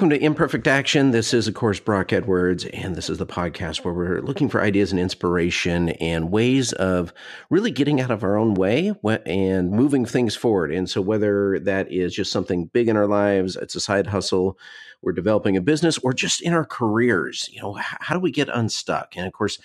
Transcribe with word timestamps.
Welcome 0.00 0.18
to 0.18 0.24
Imperfect 0.24 0.66
Action. 0.66 1.10
This 1.10 1.34
is, 1.34 1.46
of 1.46 1.52
course, 1.52 1.78
Brock 1.78 2.10
Edwards, 2.10 2.64
and 2.64 2.96
this 2.96 3.10
is 3.10 3.18
the 3.18 3.26
podcast 3.26 3.84
where 3.84 3.92
we're 3.92 4.22
looking 4.22 4.48
for 4.48 4.62
ideas 4.62 4.92
and 4.92 4.98
inspiration 4.98 5.90
and 5.90 6.30
ways 6.30 6.72
of 6.72 7.12
really 7.50 7.70
getting 7.70 8.00
out 8.00 8.10
of 8.10 8.24
our 8.24 8.38
own 8.38 8.54
way 8.54 8.94
and 9.26 9.70
moving 9.70 10.06
things 10.06 10.34
forward. 10.34 10.72
And 10.72 10.88
so, 10.88 11.02
whether 11.02 11.58
that 11.58 11.92
is 11.92 12.14
just 12.14 12.32
something 12.32 12.70
big 12.72 12.88
in 12.88 12.96
our 12.96 13.06
lives, 13.06 13.56
it's 13.56 13.74
a 13.74 13.80
side 13.80 14.06
hustle, 14.06 14.58
we're 15.02 15.12
developing 15.12 15.58
a 15.58 15.60
business, 15.60 15.98
or 15.98 16.14
just 16.14 16.40
in 16.40 16.54
our 16.54 16.64
careers, 16.64 17.50
you 17.52 17.60
know, 17.60 17.74
how 17.74 18.14
do 18.14 18.20
we 18.20 18.30
get 18.30 18.48
unstuck? 18.48 19.18
And 19.18 19.26
of 19.26 19.34
course, 19.34 19.58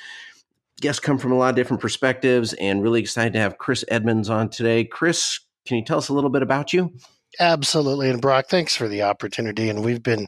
guests 0.81 0.99
come 0.99 1.17
from 1.17 1.31
a 1.31 1.37
lot 1.37 1.51
of 1.51 1.55
different 1.55 1.79
perspectives, 1.79 2.51
and 2.55 2.83
really 2.83 2.99
excited 2.99 3.31
to 3.31 3.39
have 3.39 3.57
Chris 3.57 3.85
Edmonds 3.87 4.29
on 4.29 4.49
today. 4.49 4.83
Chris, 4.83 5.39
can 5.65 5.77
you 5.77 5.85
tell 5.85 5.99
us 5.99 6.09
a 6.09 6.13
little 6.13 6.29
bit 6.29 6.41
about 6.41 6.73
you? 6.73 6.91
Absolutely, 7.39 8.09
and 8.09 8.21
Brock, 8.21 8.45
thanks 8.47 8.75
for 8.75 8.87
the 8.87 9.03
opportunity. 9.03 9.69
And 9.69 9.83
we've 9.83 10.01
been 10.01 10.27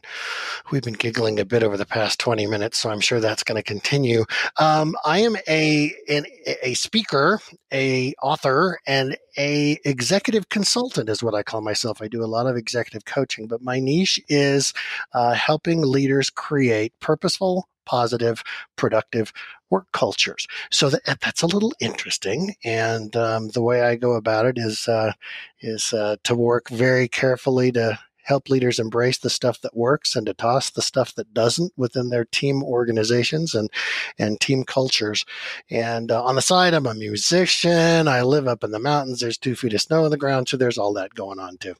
we've 0.70 0.82
been 0.82 0.94
giggling 0.94 1.40
a 1.40 1.44
bit 1.44 1.62
over 1.62 1.76
the 1.76 1.86
past 1.86 2.20
twenty 2.20 2.46
minutes, 2.46 2.78
so 2.78 2.90
I'm 2.90 3.00
sure 3.00 3.20
that's 3.20 3.42
going 3.42 3.56
to 3.56 3.62
continue. 3.62 4.24
Um, 4.58 4.94
I 5.04 5.20
am 5.20 5.36
a 5.48 5.94
an, 6.08 6.26
a 6.62 6.74
speaker, 6.74 7.40
a 7.72 8.14
author, 8.22 8.78
and 8.86 9.16
a 9.38 9.78
executive 9.84 10.48
consultant 10.48 11.08
is 11.08 11.22
what 11.22 11.34
I 11.34 11.42
call 11.42 11.60
myself. 11.62 12.02
I 12.02 12.08
do 12.08 12.22
a 12.22 12.26
lot 12.26 12.46
of 12.46 12.56
executive 12.56 13.04
coaching, 13.04 13.46
but 13.46 13.62
my 13.62 13.80
niche 13.80 14.20
is 14.28 14.74
uh, 15.14 15.32
helping 15.32 15.80
leaders 15.82 16.30
create 16.30 16.92
purposeful, 17.00 17.68
positive, 17.86 18.42
productive 18.76 19.32
work 19.70 19.86
cultures. 19.92 20.46
So 20.70 20.90
that, 20.90 21.20
that's 21.20 21.42
a 21.42 21.46
little 21.46 21.72
interesting. 21.80 22.54
And 22.64 23.14
um, 23.16 23.48
the 23.48 23.62
way 23.62 23.82
I 23.82 23.96
go 23.96 24.12
about 24.12 24.46
it 24.46 24.58
is 24.58 24.88
uh, 24.88 25.12
is 25.60 25.92
uh, 25.92 26.16
to 26.24 26.34
work 26.34 26.68
very 26.68 27.08
carefully 27.08 27.72
to 27.72 27.98
help 28.28 28.50
leaders 28.50 28.78
embrace 28.78 29.18
the 29.18 29.30
stuff 29.30 29.58
that 29.62 29.74
works 29.74 30.14
and 30.14 30.26
to 30.26 30.34
toss 30.34 30.68
the 30.70 30.82
stuff 30.82 31.14
that 31.14 31.32
doesn't 31.32 31.72
within 31.78 32.10
their 32.10 32.26
team 32.26 32.62
organizations 32.62 33.54
and 33.54 33.70
and 34.18 34.38
team 34.40 34.64
cultures. 34.64 35.24
And 35.70 36.12
uh, 36.12 36.22
on 36.22 36.34
the 36.34 36.42
side, 36.42 36.74
I'm 36.74 36.86
a 36.86 36.94
musician. 36.94 38.06
I 38.06 38.22
live 38.22 38.46
up 38.46 38.62
in 38.62 38.70
the 38.70 38.78
mountains. 38.78 39.20
There's 39.20 39.38
two 39.38 39.56
feet 39.56 39.74
of 39.74 39.80
snow 39.80 40.04
on 40.04 40.10
the 40.10 40.16
ground, 40.18 40.48
so 40.48 40.56
there's 40.56 40.78
all 40.78 40.92
that 40.94 41.14
going 41.14 41.38
on 41.38 41.56
too. 41.56 41.74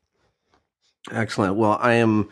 Excellent. 1.11 1.57
Well, 1.57 1.79
I 1.81 1.95
am, 1.95 2.29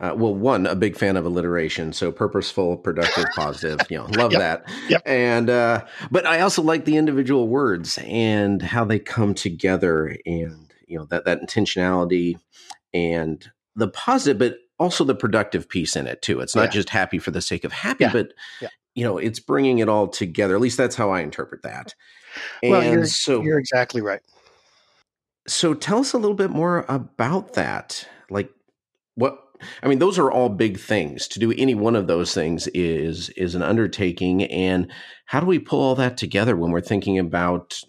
uh, 0.00 0.14
well, 0.16 0.34
one, 0.34 0.66
a 0.66 0.74
big 0.74 0.96
fan 0.96 1.16
of 1.16 1.24
alliteration. 1.24 1.92
So 1.92 2.12
purposeful, 2.12 2.76
productive, 2.76 3.24
positive, 3.36 3.78
you 3.90 3.98
know, 3.98 4.04
love 4.16 4.32
yep. 4.32 4.40
that. 4.40 4.72
Yep. 4.88 5.02
And, 5.06 5.50
uh, 5.50 5.84
but 6.10 6.26
I 6.26 6.40
also 6.40 6.62
like 6.62 6.84
the 6.84 6.96
individual 6.96 7.48
words 7.48 7.98
and 8.04 8.60
how 8.60 8.84
they 8.84 8.98
come 8.98 9.34
together 9.34 10.16
and, 10.26 10.72
you 10.86 10.98
know, 10.98 11.06
that, 11.06 11.24
that 11.24 11.40
intentionality 11.40 12.38
and 12.92 13.50
the 13.76 13.88
positive, 13.88 14.38
but 14.38 14.58
also 14.78 15.04
the 15.04 15.14
productive 15.14 15.68
piece 15.68 15.96
in 15.96 16.06
it 16.06 16.22
too. 16.22 16.40
It's 16.40 16.54
not 16.54 16.64
yeah. 16.64 16.70
just 16.70 16.90
happy 16.90 17.18
for 17.18 17.30
the 17.30 17.40
sake 17.40 17.64
of 17.64 17.72
happy, 17.72 18.04
yeah. 18.04 18.12
but, 18.12 18.32
yeah. 18.60 18.68
you 18.94 19.04
know, 19.04 19.18
it's 19.18 19.40
bringing 19.40 19.78
it 19.78 19.88
all 19.88 20.08
together. 20.08 20.54
At 20.54 20.60
least 20.60 20.76
that's 20.76 20.96
how 20.96 21.10
I 21.10 21.20
interpret 21.20 21.62
that. 21.62 21.94
And 22.62 22.72
well, 22.72 22.84
you're, 22.84 23.06
so 23.06 23.42
you're 23.42 23.58
exactly 23.58 24.00
right. 24.00 24.20
So 25.48 25.74
tell 25.74 25.98
us 25.98 26.12
a 26.12 26.18
little 26.18 26.36
bit 26.36 26.50
more 26.50 26.84
about 26.88 27.54
that. 27.54 28.06
Like 28.30 28.50
what 29.14 29.38
I 29.82 29.88
mean, 29.88 29.98
those 29.98 30.18
are 30.18 30.30
all 30.30 30.48
big 30.48 30.78
things. 30.78 31.26
To 31.28 31.40
do 31.40 31.52
any 31.56 31.74
one 31.74 31.96
of 31.96 32.06
those 32.06 32.32
things 32.34 32.66
is 32.68 33.30
is 33.30 33.54
an 33.54 33.62
undertaking. 33.62 34.44
And 34.44 34.90
how 35.26 35.40
do 35.40 35.46
we 35.46 35.58
pull 35.58 35.80
all 35.80 35.94
that 35.96 36.16
together 36.16 36.56
when 36.56 36.70
we're 36.70 36.80
thinking 36.80 37.18
about 37.18 37.80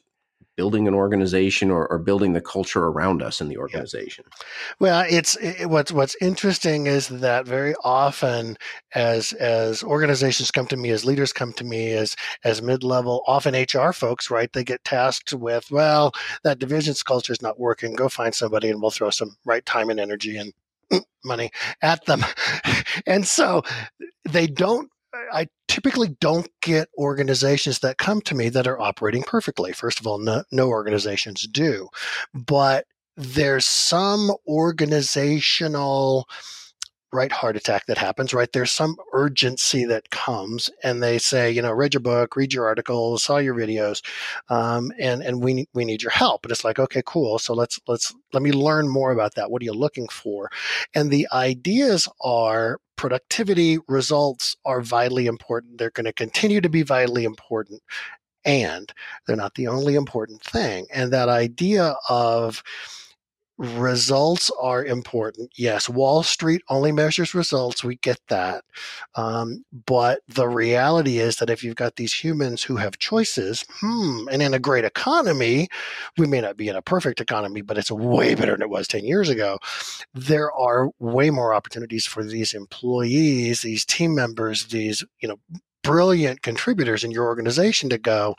building 0.59 0.89
an 0.89 0.93
organization 0.93 1.71
or, 1.71 1.87
or 1.87 1.97
building 1.97 2.33
the 2.33 2.41
culture 2.41 2.83
around 2.83 3.23
us 3.23 3.39
in 3.39 3.47
the 3.47 3.57
organization? 3.57 4.25
Yeah. 4.27 4.43
Well, 4.81 5.05
it's 5.09 5.37
it, 5.37 5.69
what's 5.69 5.89
what's 5.89 6.17
interesting 6.19 6.85
is 6.85 7.07
that 7.07 7.47
very 7.47 7.75
often, 7.85 8.57
as 8.93 9.31
as 9.31 9.81
organizations 9.83 10.51
come 10.51 10.67
to 10.67 10.75
me, 10.75 10.89
as 10.89 11.05
leaders 11.05 11.31
come 11.31 11.53
to 11.53 11.63
me, 11.63 11.93
as 11.93 12.17
as 12.43 12.61
mid 12.61 12.83
level, 12.83 13.23
often 13.25 13.55
HR 13.55 13.93
folks, 13.93 14.29
right? 14.29 14.51
They 14.51 14.65
get 14.65 14.83
tasked 14.83 15.31
with, 15.31 15.71
well, 15.71 16.11
that 16.43 16.59
division's 16.59 17.03
culture 17.03 17.31
is 17.31 17.41
not 17.41 17.57
working. 17.57 17.95
Go 17.95 18.09
find 18.09 18.35
somebody, 18.35 18.69
and 18.69 18.81
we'll 18.81 18.91
throw 18.91 19.11
some 19.11 19.37
right 19.45 19.65
time 19.65 19.89
and 19.89 19.97
energy 19.97 20.35
and 20.35 20.51
money 21.23 21.51
at 21.81 22.03
them. 22.03 22.25
and 23.07 23.25
so 23.25 23.63
they 24.29 24.45
don't 24.45 24.91
I 25.31 25.47
typically 25.67 26.09
don't 26.19 26.49
get 26.61 26.89
organizations 26.97 27.79
that 27.79 27.97
come 27.97 28.21
to 28.21 28.35
me 28.35 28.49
that 28.49 28.67
are 28.67 28.79
operating 28.79 29.23
perfectly. 29.23 29.71
First 29.71 29.99
of 29.99 30.07
all, 30.07 30.19
no, 30.19 30.43
no 30.51 30.67
organizations 30.67 31.47
do, 31.47 31.89
but 32.33 32.85
there's 33.15 33.65
some 33.65 34.31
organizational 34.47 36.27
right 37.11 37.31
heart 37.31 37.55
attack 37.55 37.85
that 37.87 37.97
happens 37.97 38.33
right? 38.33 38.51
There's 38.51 38.71
some 38.71 38.97
urgency 39.13 39.85
that 39.85 40.09
comes 40.09 40.69
and 40.83 41.01
they 41.01 41.17
say 41.17 41.51
you 41.51 41.61
know 41.61 41.71
read 41.71 41.93
your 41.93 42.01
book 42.01 42.35
read 42.35 42.53
your 42.53 42.65
articles 42.65 43.23
saw 43.23 43.37
your 43.37 43.55
videos 43.55 44.01
um, 44.49 44.91
and 44.99 45.21
and 45.21 45.43
we 45.43 45.67
we 45.73 45.85
need 45.85 46.01
your 46.01 46.11
help. 46.11 46.45
And 46.45 46.51
it's 46.51 46.63
like 46.63 46.79
okay 46.79 47.01
cool. 47.05 47.39
So 47.39 47.53
let's 47.53 47.79
let's 47.87 48.13
let 48.33 48.43
me 48.43 48.51
learn 48.51 48.87
more 48.87 49.11
about 49.11 49.35
that. 49.35 49.51
What 49.51 49.61
are 49.61 49.65
you 49.65 49.73
looking 49.73 50.07
for? 50.07 50.49
And 50.93 51.11
the 51.11 51.27
ideas 51.31 52.07
are 52.21 52.79
productivity 52.95 53.77
results 53.87 54.57
are 54.65 54.81
vitally 54.81 55.25
important. 55.25 55.77
They're 55.77 55.91
going 55.91 56.05
to 56.05 56.13
continue 56.13 56.61
to 56.61 56.69
be 56.69 56.81
vitally 56.81 57.23
important 57.23 57.81
and 58.45 58.91
they're 59.25 59.35
not 59.35 59.55
the 59.55 59.67
only 59.67 59.95
important 59.95 60.41
thing. 60.41 60.87
And 60.93 61.11
that 61.13 61.29
idea 61.29 61.95
of 62.09 62.63
results 63.59 64.49
are 64.61 64.85
important. 64.85 65.51
Yes, 65.57 65.89
Wall 65.89 66.23
Street 66.23 66.61
only 66.69 66.93
measures 66.93 67.35
results. 67.35 67.83
We 67.83 67.97
get 67.97 68.19
that. 68.29 68.63
Um, 69.15 69.65
but 69.85 70.21
the 70.29 70.47
reality 70.47 71.19
is 71.19 71.35
that 71.37 71.49
if 71.49 71.61
you've 71.61 71.75
got 71.75 71.97
these 71.97 72.13
humans 72.13 72.63
who 72.63 72.77
have 72.77 72.97
choices, 72.99 73.65
hmm, 73.81 74.29
and 74.31 74.41
in 74.41 74.53
a 74.53 74.59
great 74.59 74.85
economy, 74.85 75.67
we 76.17 76.25
may 76.25 76.39
not 76.39 76.55
be 76.55 76.69
in 76.69 76.77
a 76.77 76.81
perfect 76.81 77.19
economy, 77.19 77.61
but 77.61 77.77
it's 77.77 77.91
way 77.91 78.33
better 78.33 78.53
than 78.53 78.61
it 78.61 78.69
was 78.69 78.87
10 78.87 79.03
years 79.03 79.27
ago. 79.27 79.59
There 80.13 80.53
are 80.53 80.89
way 80.99 81.29
more 81.29 81.53
opportunities 81.53 82.05
for 82.05 82.23
these 82.23 82.53
employees, 82.53 83.61
these 83.61 83.83
team 83.83 84.15
members, 84.15 84.67
these, 84.67 85.03
you 85.19 85.27
know, 85.27 85.37
brilliant 85.83 86.41
contributors 86.43 87.03
in 87.03 87.11
your 87.11 87.25
organization 87.25 87.89
to 87.89 87.97
go, 87.97 88.35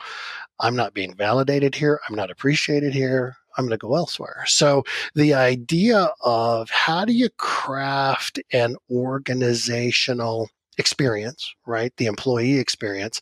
I'm 0.59 0.75
not 0.75 0.93
being 0.93 1.13
validated 1.13 1.75
here. 1.75 1.99
I'm 2.07 2.15
not 2.15 2.31
appreciated 2.31 2.93
here. 2.93 3.35
I'm 3.57 3.65
going 3.65 3.71
to 3.71 3.77
go 3.77 3.95
elsewhere. 3.95 4.43
So 4.47 4.83
the 5.15 5.33
idea 5.33 6.09
of 6.21 6.69
how 6.69 7.05
do 7.05 7.13
you 7.13 7.29
craft 7.37 8.39
an 8.51 8.75
organizational 8.89 10.49
experience, 10.77 11.53
right? 11.65 11.93
The 11.97 12.05
employee 12.05 12.59
experience 12.59 13.21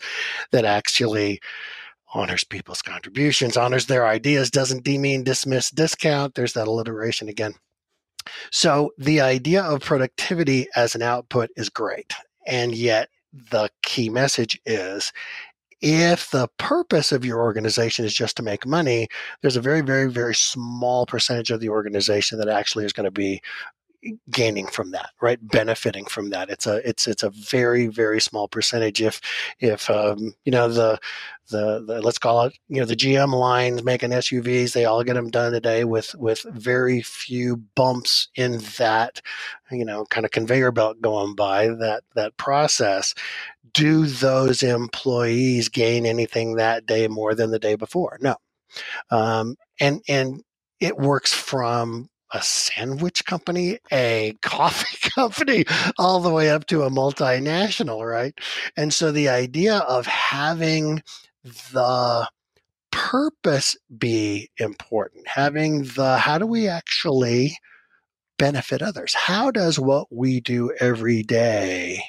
that 0.52 0.66
actually 0.66 1.40
honors 2.14 2.44
people's 2.44 2.82
contributions, 2.82 3.58
honors 3.58 3.86
their 3.86 4.08
ideas, 4.08 4.50
doesn't 4.50 4.84
demean, 4.84 5.24
dismiss, 5.24 5.70
discount. 5.70 6.36
There's 6.36 6.54
that 6.54 6.68
alliteration 6.68 7.30
again. 7.30 7.54
So 8.52 8.92
the 8.98 9.22
idea 9.22 9.64
of 9.64 9.82
productivity 9.82 10.68
as 10.76 10.96
an 10.96 11.02
output 11.02 11.50
is 11.56 11.70
great. 11.70 12.14
And 12.48 12.74
yet 12.74 13.10
the 13.52 13.70
key 13.84 14.10
message 14.10 14.60
is 14.66 15.14
if 15.82 16.30
the 16.32 16.48
purpose 16.58 17.12
of 17.12 17.24
your 17.24 17.40
organization 17.40 18.06
is 18.06 18.14
just 18.14 18.36
to 18.38 18.44
make 18.44 18.66
money, 18.66 19.08
there's 19.42 19.56
a 19.56 19.62
very, 19.62 19.82
very, 19.82 20.12
very 20.12 20.36
small 20.36 21.06
percentage 21.06 21.52
of 21.52 21.60
the 21.60 21.70
organization 21.70 22.38
that 22.40 22.50
actually 22.50 22.86
is 22.86 22.94
going 22.94 23.06
to 23.06 23.12
be 23.12 23.42
gaining 24.30 24.68
from 24.68 24.92
that 24.92 25.10
right? 25.22 25.40
Benefiting 25.42 26.06
from 26.06 26.30
that. 26.32 26.50
It's 26.50 26.68
a 26.68 26.88
it's 26.88 27.08
it's 27.08 27.24
a 27.24 27.30
very 27.30 27.88
very 27.88 28.22
small 28.22 28.48
percentage 28.48 29.02
if 29.02 29.22
if 29.60 29.90
um, 29.90 30.34
you 30.46 30.52
know 30.52 30.70
the, 30.70 31.00
the 31.50 31.84
the 31.86 32.02
let's 32.02 32.20
call 32.20 32.44
it 32.46 32.58
you 32.68 32.80
know 32.80 32.86
the 32.86 32.96
gm 32.96 33.34
lines 33.34 33.84
making 33.84 34.12
suvs 34.12 34.74
they 34.74 34.86
all 34.86 35.04
get 35.04 35.16
them 35.16 35.30
done 35.30 35.52
today 35.52 35.84
with 35.84 36.16
with 36.16 36.44
very 36.52 37.02
few 37.02 37.58
bumps 37.76 38.30
in 38.36 38.60
that 38.78 39.22
you 39.72 39.86
know 39.86 40.06
kind 40.06 40.26
of 40.26 40.32
conveyor 40.32 40.72
belt 40.72 41.02
going 41.02 41.36
by 41.36 41.68
that 41.68 42.04
that 42.16 42.38
process. 42.38 43.14
Do 43.74 44.08
those 44.08 44.64
employees 44.64 45.70
gain 45.70 46.06
anything 46.06 46.56
that 46.56 46.86
day 46.88 47.08
more 47.08 47.36
than 47.36 47.52
the 47.52 47.60
day 47.60 47.76
before? 47.76 48.18
No. 48.22 48.36
Um, 49.12 49.56
and 49.80 50.02
and 50.08 50.44
it 50.80 50.98
works 50.98 51.34
from 51.34 52.10
a 52.32 52.42
sandwich 52.42 53.26
company, 53.26 53.80
a 53.92 54.36
coffee 54.42 55.10
company, 55.10 55.66
all 55.98 56.20
the 56.20 56.32
way 56.32 56.50
up 56.50 56.66
to 56.68 56.84
a 56.84 56.90
multinational, 56.90 58.06
right? 58.06 58.38
And 58.78 58.94
so 58.94 59.12
the 59.12 59.30
idea 59.30 59.78
of 59.78 60.06
having 60.06 61.02
the 61.44 62.28
purpose 62.92 63.78
be 63.98 64.50
important, 64.58 65.28
having 65.28 65.84
the 65.84 66.18
how 66.18 66.38
do 66.38 66.46
we 66.46 66.68
actually 66.68 67.58
benefit 68.38 68.82
others? 68.82 69.14
How 69.14 69.52
does 69.52 69.78
what 69.78 70.08
we 70.12 70.40
do 70.40 70.72
every 70.80 71.22
day 71.22 72.04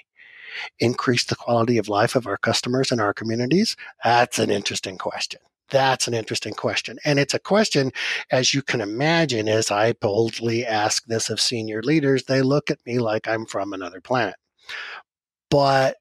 increase 0.78 1.24
the 1.24 1.36
quality 1.36 1.76
of 1.78 1.88
life 1.88 2.16
of 2.16 2.26
our 2.26 2.38
customers 2.38 2.90
and 2.90 3.00
our 3.00 3.12
communities? 3.12 3.76
That's 4.02 4.38
an 4.38 4.50
interesting 4.50 4.96
question. 4.96 5.40
That's 5.70 6.08
an 6.08 6.14
interesting 6.14 6.54
question. 6.54 6.98
And 7.04 7.18
it's 7.18 7.34
a 7.34 7.38
question, 7.38 7.92
as 8.30 8.52
you 8.52 8.62
can 8.62 8.80
imagine, 8.80 9.48
as 9.48 9.70
I 9.70 9.92
boldly 9.92 10.66
ask 10.66 11.04
this 11.06 11.30
of 11.30 11.40
senior 11.40 11.82
leaders, 11.82 12.24
they 12.24 12.42
look 12.42 12.70
at 12.70 12.84
me 12.84 12.98
like 12.98 13.28
I'm 13.28 13.46
from 13.46 13.72
another 13.72 14.00
planet. 14.00 14.34
But 15.50 15.96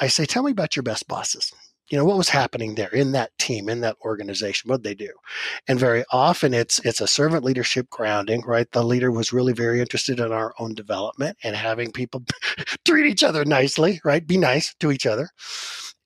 I 0.00 0.08
say, 0.08 0.26
tell 0.26 0.42
me 0.42 0.52
about 0.52 0.76
your 0.76 0.82
best 0.82 1.08
bosses. 1.08 1.52
You 1.88 1.96
know, 1.96 2.04
what 2.04 2.18
was 2.18 2.30
happening 2.30 2.74
there 2.74 2.92
in 2.92 3.12
that 3.12 3.30
team, 3.38 3.68
in 3.68 3.80
that 3.82 3.96
organization? 4.04 4.68
What 4.68 4.82
did 4.82 4.88
they 4.98 5.04
do? 5.04 5.12
And 5.68 5.78
very 5.78 6.04
often 6.10 6.52
it's 6.52 6.80
it's 6.80 7.00
a 7.00 7.06
servant 7.06 7.44
leadership 7.44 7.88
grounding, 7.90 8.42
right? 8.44 8.70
The 8.72 8.82
leader 8.82 9.12
was 9.12 9.32
really 9.32 9.52
very 9.52 9.80
interested 9.80 10.18
in 10.18 10.32
our 10.32 10.52
own 10.58 10.74
development 10.74 11.38
and 11.44 11.54
having 11.54 11.92
people 11.92 12.24
treat 12.84 13.06
each 13.06 13.22
other 13.22 13.44
nicely, 13.44 14.00
right? 14.04 14.26
Be 14.26 14.36
nice 14.36 14.74
to 14.80 14.90
each 14.90 15.06
other 15.06 15.30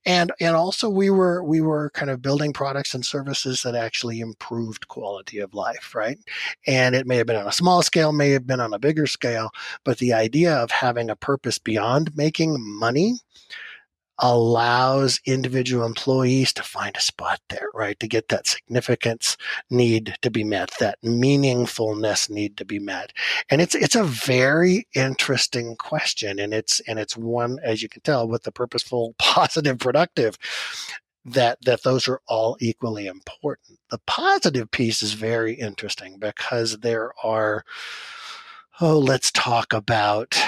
and 0.07 0.33
and 0.41 0.57
also 0.57 0.89
we 0.89 1.11
were 1.11 1.43
we 1.43 1.61
were 1.61 1.91
kind 1.91 2.11
of 2.11 2.23
building 2.23 2.53
products 2.53 2.95
and 2.95 3.05
services 3.05 3.63
that 3.63 3.75
actually 3.75 4.21
improved 4.21 4.89
quality 4.89 5.39
of 5.39 5.55
life 5.55 5.95
right? 5.95 6.19
And 6.67 6.95
it 6.95 7.07
may 7.07 7.17
have 7.17 7.27
been 7.27 7.37
on 7.37 7.47
a 7.47 7.53
small 7.53 7.83
scale 7.83 8.13
may 8.13 8.31
have 8.31 8.47
been 8.47 8.61
on 8.61 8.73
a 8.73 8.79
bigger 8.79 9.07
scale 9.07 9.51
but 9.85 9.99
the 9.99 10.13
idea 10.13 10.55
of 10.55 10.71
having 10.71 11.11
a 11.11 11.17
purpose 11.17 11.59
beyond 11.59 12.17
making 12.17 12.57
money 12.59 13.19
allows 14.21 15.19
individual 15.25 15.85
employees 15.85 16.53
to 16.53 16.63
find 16.63 16.97
a 16.97 17.01
spot 17.01 17.41
there, 17.49 17.69
right? 17.75 17.99
To 18.01 18.07
get 18.07 18.29
that 18.29 18.47
significance 18.47 19.37
need 19.71 20.17
to 20.23 20.31
be 20.31 20.45
met, 20.45 20.71
that 20.79 21.01
meaningfulness 21.03 22.29
need 22.29 22.57
to 22.59 22.65
be 22.65 22.79
met. 22.79 23.13
And 23.51 23.61
it's 23.61 23.75
it's 23.75 23.97
a 23.97 24.05
very 24.05 24.87
interesting 24.95 25.77
question. 25.77 26.39
And 26.39 26.53
it's 26.53 26.81
and 26.81 26.99
it's 26.99 27.17
one, 27.17 27.59
as 27.63 27.83
you 27.83 27.89
can 27.89 28.03
tell, 28.03 28.29
with 28.29 28.43
the 28.43 28.53
purposeful, 28.53 29.15
positive, 29.19 29.79
productive, 29.79 30.37
that 31.25 31.59
that 31.65 31.83
those 31.83 32.07
are 32.07 32.21
all 32.29 32.57
equally 32.61 33.07
important. 33.07 33.79
The 33.91 34.01
positive 34.07 34.71
piece 34.71 35.03
is 35.03 35.15
very 35.15 35.55
interesting 35.55 36.19
because 36.19 36.79
there 36.79 37.13
are 37.25 37.65
oh, 38.83 38.99
let's 38.99 39.31
talk 39.31 39.73
about 39.73 40.39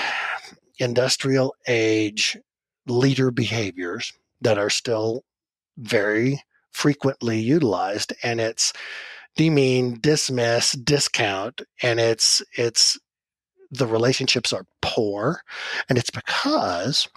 industrial 0.79 1.55
age 1.69 2.39
leader 2.87 3.31
behaviors 3.31 4.13
that 4.41 4.59
are 4.59 4.71
still 4.71 5.25
very 5.79 6.43
frequently 6.73 7.39
utilized 7.39 8.13
and 8.23 8.41
it's 8.41 8.73
demean 9.37 9.99
dismiss 10.01 10.73
discount 10.73 11.63
and 11.83 12.01
it's 12.01 12.43
it's 12.57 12.99
the 13.71 13.87
relationships 13.87 14.53
are 14.53 14.67
poor 14.81 15.41
and 15.89 15.99
it's 15.99 16.11
because 16.11 17.09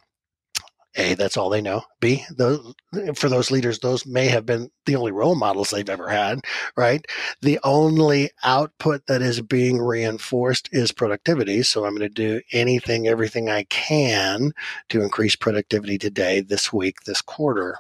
a, 0.98 1.14
that's 1.16 1.38
all 1.38 1.50
they 1.50 1.62
know. 1.62 1.84
B, 2.00 2.24
those, 2.32 2.74
for 3.16 3.30
those 3.30 3.52
leaders, 3.52 3.80
those 3.80 4.06
may 4.06 4.28
have 4.28 4.46
been 4.46 4.70
the 4.86 4.96
only 4.96 5.12
role 5.12 5.36
models 5.36 5.70
they've 5.70 5.90
ever 5.90 6.08
had, 6.08 6.40
right? 6.78 7.06
The 7.42 7.60
only 7.64 8.32
output 8.44 9.06
that 9.08 9.22
is 9.22 9.42
being 9.42 9.80
reinforced 9.80 10.70
is 10.72 10.92
productivity. 10.92 11.64
So 11.64 11.86
I'm 11.86 11.96
going 11.96 12.08
to 12.08 12.10
do 12.10 12.42
anything, 12.52 13.08
everything 13.08 13.50
I 13.50 13.64
can 13.64 14.52
to 14.90 15.02
increase 15.02 15.36
productivity 15.36 15.98
today, 15.98 16.42
this 16.42 16.72
week, 16.72 17.02
this 17.06 17.22
quarter. 17.22 17.78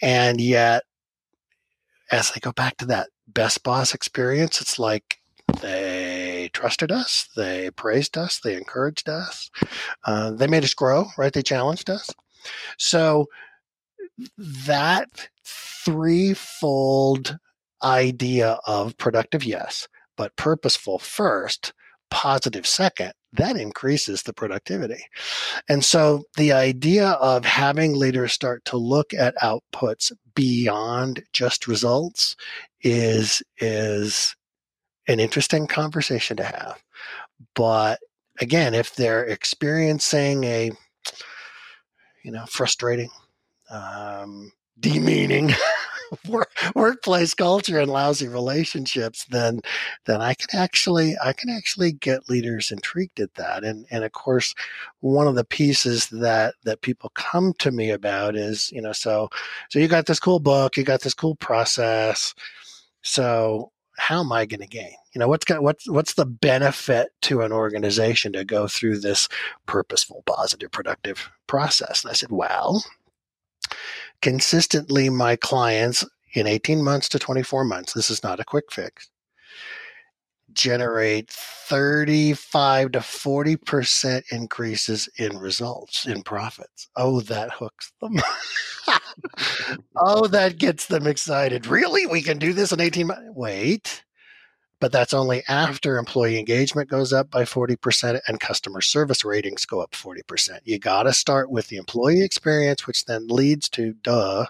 And 0.00 0.40
yet, 0.40 0.82
as 2.10 2.32
I 2.34 2.40
go 2.40 2.52
back 2.52 2.76
to 2.78 2.86
that 2.86 3.08
best 3.26 3.62
boss 3.62 3.94
experience, 3.94 4.60
it's 4.60 4.78
like 4.78 5.18
they 5.60 6.50
trusted 6.52 6.90
us, 6.90 7.28
they 7.36 7.70
praised 7.70 8.16
us, 8.16 8.40
they 8.42 8.54
encouraged 8.54 9.08
us, 9.08 9.50
uh, 10.04 10.30
they 10.30 10.46
made 10.46 10.64
us 10.64 10.74
grow, 10.74 11.06
right? 11.16 11.32
They 11.32 11.42
challenged 11.42 11.90
us. 11.90 12.10
So 12.78 13.26
that 14.38 15.28
threefold 15.44 17.38
idea 17.82 18.58
of 18.66 18.96
productive, 18.98 19.44
yes, 19.44 19.88
but 20.16 20.36
purposeful 20.36 20.98
first, 20.98 21.72
positive 22.10 22.66
second, 22.66 23.12
that 23.32 23.56
increases 23.56 24.22
the 24.22 24.34
productivity. 24.34 25.04
And 25.68 25.84
so 25.84 26.24
the 26.36 26.52
idea 26.52 27.08
of 27.12 27.44
having 27.44 27.96
leaders 27.96 28.32
start 28.32 28.64
to 28.66 28.76
look 28.76 29.14
at 29.14 29.34
outputs 29.36 30.12
beyond 30.34 31.22
just 31.32 31.66
results 31.66 32.36
is, 32.82 33.42
is 33.58 34.36
an 35.08 35.18
interesting 35.18 35.66
conversation 35.66 36.36
to 36.36 36.44
have. 36.44 36.82
But 37.54 37.98
again, 38.40 38.74
if 38.74 38.94
they're 38.94 39.24
experiencing 39.24 40.44
a 40.44 40.72
you 42.22 42.32
know, 42.32 42.46
frustrating, 42.46 43.10
um, 43.70 44.52
demeaning 44.78 45.52
work, 46.28 46.50
workplace 46.74 47.34
culture 47.34 47.78
and 47.78 47.90
lousy 47.90 48.28
relationships, 48.28 49.24
then 49.30 49.60
then 50.06 50.20
I 50.20 50.34
can 50.34 50.58
actually 50.58 51.16
I 51.22 51.32
can 51.32 51.50
actually 51.50 51.92
get 51.92 52.28
leaders 52.28 52.70
intrigued 52.70 53.20
at 53.20 53.34
that. 53.34 53.64
And 53.64 53.86
and 53.90 54.04
of 54.04 54.12
course, 54.12 54.54
one 55.00 55.26
of 55.26 55.34
the 55.34 55.44
pieces 55.44 56.06
that 56.08 56.54
that 56.64 56.82
people 56.82 57.10
come 57.14 57.54
to 57.58 57.70
me 57.70 57.90
about 57.90 58.36
is 58.36 58.70
you 58.72 58.82
know 58.82 58.92
so 58.92 59.28
so 59.70 59.78
you 59.78 59.88
got 59.88 60.06
this 60.06 60.20
cool 60.20 60.40
book, 60.40 60.76
you 60.76 60.84
got 60.84 61.02
this 61.02 61.14
cool 61.14 61.36
process. 61.36 62.34
So 63.02 63.72
how 63.96 64.20
am 64.20 64.32
I 64.32 64.46
going 64.46 64.60
to 64.60 64.66
gain? 64.66 64.94
You 65.14 65.18
know, 65.18 65.28
what's 65.28 65.44
what's 65.48 65.88
what's 65.88 66.14
the 66.14 66.24
benefit 66.24 67.10
to 67.22 67.42
an 67.42 67.52
organization 67.52 68.32
to 68.32 68.44
go 68.44 68.66
through 68.66 69.00
this 69.00 69.28
purposeful, 69.66 70.22
positive, 70.26 70.70
productive 70.70 71.30
process? 71.46 72.02
And 72.02 72.10
I 72.10 72.14
said, 72.14 72.30
well, 72.30 72.82
consistently, 74.22 75.10
my 75.10 75.36
clients 75.36 76.04
in 76.34 76.46
18 76.46 76.82
months 76.82 77.10
to 77.10 77.18
24 77.18 77.64
months, 77.64 77.92
this 77.92 78.08
is 78.08 78.22
not 78.22 78.40
a 78.40 78.44
quick 78.44 78.72
fix, 78.72 79.10
generate 80.54 81.30
35 81.30 82.92
to 82.92 83.00
40% 83.00 84.22
increases 84.32 85.10
in 85.18 85.36
results, 85.36 86.06
in 86.06 86.22
profits. 86.22 86.88
Oh, 86.96 87.20
that 87.20 87.50
hooks 87.50 87.92
them. 88.00 88.16
oh, 89.96 90.26
that 90.28 90.56
gets 90.56 90.86
them 90.86 91.06
excited. 91.06 91.66
Really? 91.66 92.06
We 92.06 92.22
can 92.22 92.38
do 92.38 92.54
this 92.54 92.72
in 92.72 92.80
18 92.80 93.08
months? 93.08 93.22
Wait 93.34 94.02
but 94.82 94.90
that's 94.90 95.14
only 95.14 95.44
after 95.46 95.96
employee 95.96 96.40
engagement 96.40 96.90
goes 96.90 97.12
up 97.12 97.30
by 97.30 97.44
40% 97.44 98.20
and 98.26 98.40
customer 98.40 98.80
service 98.80 99.24
ratings 99.24 99.64
go 99.64 99.80
up 99.80 99.92
40%. 99.92 100.58
You 100.64 100.80
got 100.80 101.04
to 101.04 101.12
start 101.12 101.52
with 101.52 101.68
the 101.68 101.76
employee 101.76 102.24
experience, 102.24 102.84
which 102.84 103.04
then 103.04 103.28
leads 103.28 103.68
to, 103.68 103.92
duh, 104.02 104.46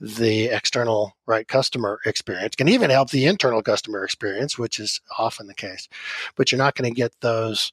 the 0.00 0.46
external 0.46 1.16
right 1.24 1.46
customer 1.46 2.00
experience. 2.04 2.56
Can 2.56 2.66
even 2.66 2.90
help 2.90 3.10
the 3.10 3.26
internal 3.26 3.62
customer 3.62 4.02
experience, 4.02 4.58
which 4.58 4.80
is 4.80 5.00
often 5.16 5.46
the 5.46 5.54
case. 5.54 5.88
But 6.34 6.50
you're 6.50 6.58
not 6.58 6.74
going 6.74 6.92
to 6.92 6.96
get 6.96 7.12
those, 7.20 7.70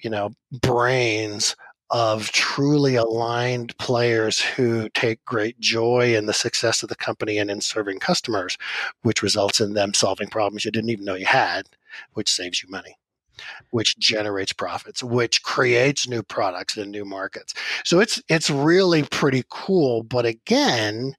you 0.00 0.10
know, 0.10 0.32
brains 0.52 1.56
of 1.90 2.30
truly 2.32 2.96
aligned 2.96 3.76
players 3.78 4.40
who 4.40 4.88
take 4.90 5.24
great 5.24 5.58
joy 5.58 6.14
in 6.14 6.26
the 6.26 6.32
success 6.34 6.82
of 6.82 6.88
the 6.88 6.96
company 6.96 7.38
and 7.38 7.50
in 7.50 7.60
serving 7.60 7.98
customers, 7.98 8.58
which 9.02 9.22
results 9.22 9.60
in 9.60 9.74
them 9.74 9.94
solving 9.94 10.28
problems 10.28 10.64
you 10.64 10.70
didn't 10.70 10.90
even 10.90 11.04
know 11.04 11.14
you 11.14 11.26
had, 11.26 11.68
which 12.14 12.30
saves 12.30 12.62
you 12.62 12.68
money 12.68 12.96
which 13.70 13.96
generates 13.98 14.52
profits 14.52 15.02
which 15.02 15.42
creates 15.42 16.08
new 16.08 16.22
products 16.22 16.76
and 16.76 16.90
new 16.90 17.04
markets. 17.04 17.54
So 17.84 18.00
it's 18.00 18.20
it's 18.28 18.50
really 18.50 19.04
pretty 19.04 19.44
cool 19.48 20.02
but 20.02 20.26
again 20.26 21.14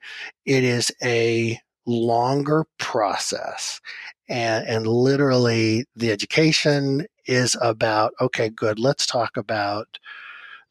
it 0.46 0.64
is 0.64 0.92
a 1.02 1.60
longer 1.86 2.66
process 2.78 3.80
and 4.28 4.68
and 4.68 4.86
literally 4.86 5.86
the 5.96 6.12
education 6.12 7.06
is 7.26 7.58
about 7.62 8.14
okay 8.22 8.50
good 8.50 8.80
let's 8.80 9.06
talk 9.06 9.38
about 9.38 9.88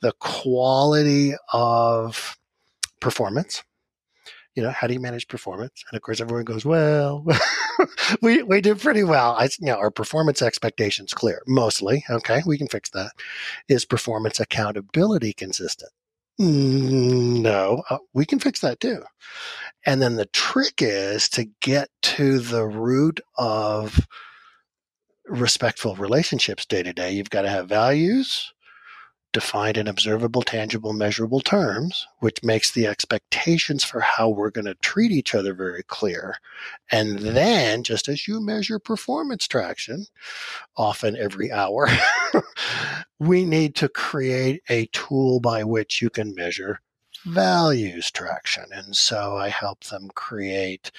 the 0.00 0.12
quality 0.20 1.34
of 1.52 2.36
performance. 3.00 3.62
You 4.54 4.64
know, 4.64 4.70
how 4.70 4.88
do 4.88 4.94
you 4.94 5.00
manage 5.00 5.28
performance? 5.28 5.84
And 5.90 5.96
of 5.96 6.02
course, 6.02 6.20
everyone 6.20 6.44
goes, 6.44 6.64
"Well, 6.64 7.24
we 8.22 8.42
we 8.42 8.60
do 8.60 8.74
pretty 8.74 9.04
well." 9.04 9.36
I, 9.38 9.44
you 9.60 9.66
know, 9.66 9.76
our 9.76 9.90
performance 9.90 10.42
expectations 10.42 11.14
clear 11.14 11.42
mostly. 11.46 12.04
Okay, 12.10 12.42
we 12.44 12.58
can 12.58 12.66
fix 12.66 12.90
that. 12.90 13.12
Is 13.68 13.84
performance 13.84 14.40
accountability 14.40 15.32
consistent? 15.32 15.92
Mm, 16.40 17.40
no, 17.40 17.82
uh, 17.90 17.98
we 18.14 18.24
can 18.24 18.38
fix 18.38 18.60
that 18.60 18.80
too. 18.80 19.02
And 19.86 20.02
then 20.02 20.16
the 20.16 20.26
trick 20.26 20.74
is 20.78 21.28
to 21.30 21.46
get 21.60 21.88
to 22.02 22.38
the 22.38 22.64
root 22.64 23.20
of 23.36 24.06
respectful 25.26 25.94
relationships 25.96 26.66
day 26.66 26.82
to 26.82 26.92
day. 26.92 27.12
You've 27.12 27.30
got 27.30 27.42
to 27.42 27.50
have 27.50 27.68
values 27.68 28.52
defined 29.32 29.76
in 29.76 29.86
observable, 29.86 30.42
tangible, 30.42 30.92
measurable 30.92 31.40
terms, 31.40 32.06
which 32.20 32.42
makes 32.42 32.70
the 32.70 32.86
expectations 32.86 33.84
for 33.84 34.00
how 34.00 34.28
we're 34.28 34.50
going 34.50 34.64
to 34.64 34.74
treat 34.76 35.10
each 35.12 35.34
other 35.34 35.54
very 35.54 35.82
clear. 35.82 36.36
And 36.90 37.18
mm-hmm. 37.18 37.34
then, 37.34 37.82
just 37.82 38.08
as 38.08 38.26
you 38.26 38.40
measure 38.40 38.78
performance 38.78 39.46
traction, 39.46 40.06
often 40.76 41.16
every 41.16 41.52
hour, 41.52 41.88
we 43.18 43.44
need 43.44 43.74
to 43.76 43.88
create 43.88 44.62
a 44.68 44.86
tool 44.86 45.40
by 45.40 45.64
which 45.64 46.00
you 46.00 46.10
can 46.10 46.34
measure 46.34 46.80
values 47.24 48.10
traction. 48.10 48.64
And 48.72 48.96
so 48.96 49.36
I 49.36 49.48
help 49.48 49.84
them 49.84 50.10
create 50.14 50.90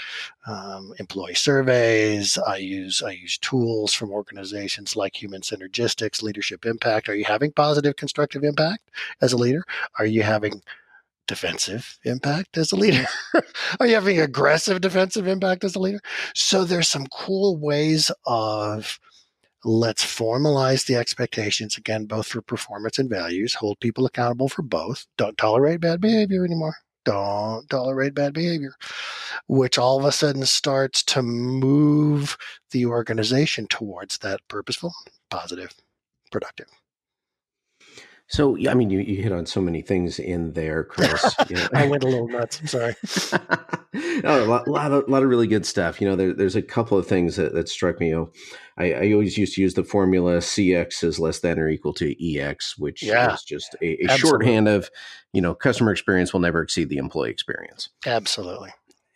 um, 0.47 0.93
employee 0.99 1.35
surveys. 1.35 2.37
I 2.37 2.57
use 2.57 3.01
I 3.01 3.11
use 3.11 3.37
tools 3.37 3.93
from 3.93 4.11
organizations 4.11 4.95
like 4.95 5.21
Human 5.21 5.41
Synergistics, 5.41 6.21
Leadership 6.21 6.65
Impact. 6.65 7.09
Are 7.09 7.15
you 7.15 7.25
having 7.25 7.51
positive, 7.51 7.95
constructive 7.95 8.43
impact 8.43 8.89
as 9.21 9.33
a 9.33 9.37
leader? 9.37 9.63
Are 9.97 10.05
you 10.05 10.23
having 10.23 10.61
defensive 11.27 11.99
impact 12.03 12.57
as 12.57 12.71
a 12.71 12.75
leader? 12.75 13.05
Are 13.79 13.85
you 13.85 13.93
having 13.93 14.19
aggressive 14.19 14.81
defensive 14.81 15.27
impact 15.27 15.63
as 15.63 15.75
a 15.75 15.79
leader? 15.79 16.01
So 16.35 16.65
there's 16.65 16.87
some 16.87 17.05
cool 17.07 17.55
ways 17.57 18.11
of 18.25 18.99
let's 19.63 20.03
formalize 20.03 20.85
the 20.85 20.95
expectations 20.95 21.77
again, 21.77 22.05
both 22.05 22.27
for 22.27 22.41
performance 22.41 22.99
and 22.99 23.09
values, 23.09 23.53
hold 23.53 23.79
people 23.79 24.05
accountable 24.05 24.49
for 24.49 24.61
both. 24.61 25.05
Don't 25.17 25.37
tolerate 25.37 25.81
bad 25.81 26.01
behavior 26.01 26.45
anymore. 26.45 26.75
Don't 27.05 27.67
tolerate 27.69 28.13
bad 28.13 28.33
behavior, 28.33 28.75
which 29.47 29.77
all 29.77 29.99
of 29.99 30.05
a 30.05 30.11
sudden 30.11 30.45
starts 30.45 31.01
to 31.03 31.21
move 31.21 32.37
the 32.71 32.85
organization 32.85 33.67
towards 33.67 34.17
that 34.19 34.41
purposeful, 34.47 34.93
positive, 35.29 35.73
productive. 36.31 36.67
So, 38.29 38.55
I 38.69 38.75
mean, 38.75 38.91
you, 38.91 38.99
you 38.99 39.23
hit 39.23 39.31
on 39.31 39.47
so 39.47 39.59
many 39.59 39.81
things 39.81 40.19
in 40.19 40.53
there, 40.53 40.83
Chris. 40.83 41.35
You 41.49 41.55
know. 41.55 41.67
I 41.73 41.87
went 41.87 42.03
a 42.03 42.07
little 42.07 42.27
nuts. 42.27 42.59
I'm 42.59 42.67
sorry. 42.67 42.95
no, 44.23 44.43
a 44.43 44.45
lot, 44.45 44.67
lot, 44.67 44.91
of, 44.91 45.09
lot 45.09 45.23
of 45.23 45.29
really 45.29 45.47
good 45.47 45.65
stuff. 45.65 45.99
You 45.99 46.07
know, 46.07 46.15
there, 46.15 46.33
there's 46.33 46.55
a 46.55 46.61
couple 46.61 46.95
of 46.95 47.07
things 47.07 47.37
that, 47.37 47.55
that 47.55 47.67
struck 47.69 47.99
me. 47.99 48.13
I, 48.77 48.93
I, 48.93 49.13
always 49.13 49.35
used 49.35 49.55
to 49.55 49.61
use 49.61 49.73
the 49.73 49.83
formula 49.83 50.37
CX 50.37 51.03
is 51.03 51.17
less 51.17 51.39
than 51.39 51.57
or 51.57 51.69
equal 51.69 51.93
to 51.95 52.39
EX, 52.39 52.77
which 52.77 53.01
yeah, 53.01 53.33
is 53.33 53.41
just 53.41 53.75
a, 53.81 54.05
a 54.05 54.17
shorthand 54.17 54.67
of, 54.67 54.91
you 55.33 55.41
know, 55.41 55.55
customer 55.55 55.91
experience 55.91 56.31
will 56.31 56.39
never 56.39 56.61
exceed 56.61 56.89
the 56.89 56.97
employee 56.97 57.31
experience. 57.31 57.89
Absolutely. 58.05 58.69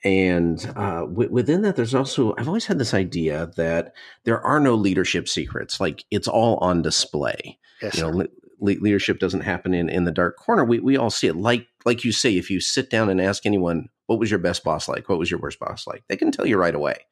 And 0.03 0.65
uh, 0.75 1.01
w- 1.01 1.31
within 1.31 1.61
that, 1.61 1.75
there's 1.75 1.93
also, 1.93 2.33
I've 2.39 2.47
always 2.47 2.65
had 2.65 2.79
this 2.79 2.95
idea 2.95 3.51
that 3.57 3.93
there 4.23 4.41
are 4.41 4.59
no 4.59 4.73
leadership 4.73 5.29
secrets. 5.29 5.79
Like 5.79 6.03
it's 6.09 6.27
all 6.27 6.57
on 6.57 6.81
display. 6.81 7.59
Yes, 7.81 7.97
you 7.97 8.01
know, 8.01 8.25
leadership 8.63 9.19
doesn't 9.19 9.41
happen 9.41 9.73
in, 9.73 9.89
in 9.89 10.05
the 10.05 10.11
dark 10.11 10.37
corner. 10.37 10.63
We, 10.63 10.79
we 10.79 10.97
all 10.97 11.09
see 11.09 11.27
it. 11.27 11.35
Like, 11.35 11.67
like 11.85 12.03
you 12.03 12.11
say, 12.11 12.37
if 12.37 12.49
you 12.49 12.59
sit 12.59 12.89
down 12.89 13.09
and 13.09 13.21
ask 13.21 13.45
anyone, 13.45 13.89
what 14.07 14.19
was 14.19 14.29
your 14.29 14.39
best 14.39 14.63
boss 14.63 14.87
like? 14.87 15.09
What 15.09 15.19
was 15.19 15.29
your 15.29 15.39
worst 15.39 15.59
boss 15.59 15.85
like? 15.85 16.03
They 16.07 16.17
can 16.17 16.31
tell 16.31 16.45
you 16.45 16.57
right 16.57 16.75
away. 16.75 17.05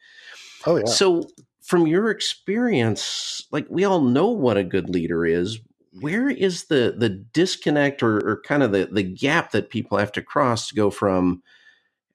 Oh, 0.65 0.77
yeah. 0.77 0.85
So, 0.85 1.27
from 1.61 1.87
your 1.87 2.09
experience, 2.09 3.47
like 3.51 3.67
we 3.69 3.85
all 3.85 4.01
know 4.01 4.27
what 4.27 4.57
a 4.57 4.63
good 4.63 4.89
leader 4.89 5.25
is. 5.25 5.59
Where 5.99 6.29
is 6.29 6.65
the 6.65 6.95
the 6.97 7.09
disconnect 7.09 8.01
or, 8.01 8.17
or 8.17 8.41
kind 8.45 8.63
of 8.63 8.71
the, 8.71 8.89
the 8.91 9.03
gap 9.03 9.51
that 9.51 9.69
people 9.69 9.97
have 9.97 10.11
to 10.13 10.21
cross 10.21 10.69
to 10.69 10.75
go 10.75 10.89
from 10.89 11.43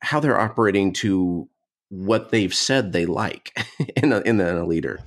how 0.00 0.20
they're 0.20 0.38
operating 0.38 0.92
to 0.94 1.48
what 1.88 2.30
they've 2.30 2.54
said 2.54 2.92
they 2.92 3.06
like 3.06 3.56
in 3.96 4.12
a, 4.12 4.20
in 4.20 4.40
a 4.40 4.64
leader? 4.64 5.00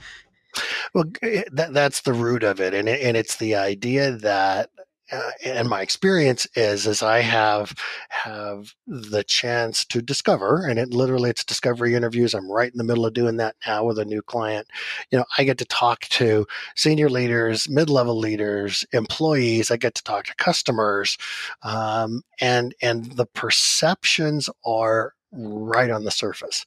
Well, 0.94 1.06
that, 1.52 1.70
that's 1.74 2.02
the 2.02 2.14
root 2.14 2.44
of 2.44 2.60
it, 2.60 2.74
and 2.74 2.90
it, 2.90 3.02
and 3.02 3.16
it's 3.18 3.38
the 3.38 3.56
idea 3.56 4.12
that 4.12 4.70
uh, 5.12 5.32
and 5.44 5.68
my 5.68 5.82
experience 5.82 6.46
is 6.56 6.86
as 6.86 7.02
I 7.02 7.20
have 7.22 7.74
have 8.10 8.74
the 8.86 9.24
chance 9.24 9.84
to 9.86 10.02
discover, 10.02 10.68
and 10.68 10.78
it 10.80 10.90
literally 10.92 11.32
it's 11.32 11.44
discovery 11.44 11.96
interviews. 11.96 12.34
I'm 12.36 12.52
right 12.52 12.72
in 12.72 12.78
the 12.78 12.84
middle 12.84 13.06
of 13.06 13.14
doing 13.14 13.38
that 13.38 13.56
now 13.66 13.84
with 13.86 13.98
a 14.00 14.06
new 14.06 14.22
client. 14.22 14.68
You 15.12 15.20
know, 15.20 15.26
I 15.38 15.44
get 15.46 15.58
to 15.60 15.66
talk 15.66 16.02
to 16.10 16.46
senior 16.76 17.10
leaders, 17.10 17.68
mid 17.70 17.90
level 17.90 18.18
leaders, 18.18 18.86
employees. 18.94 19.72
I 19.72 19.78
get 19.78 19.96
to 19.96 20.04
talk 20.04 20.26
to 20.26 20.36
customers, 20.36 21.18
um, 21.64 22.22
and 22.40 22.76
and 22.82 23.06
the 23.14 23.26
perceptions 23.28 24.50
are 24.66 25.14
right 25.32 25.90
on 25.92 26.04
the 26.06 26.12
surface. 26.12 26.66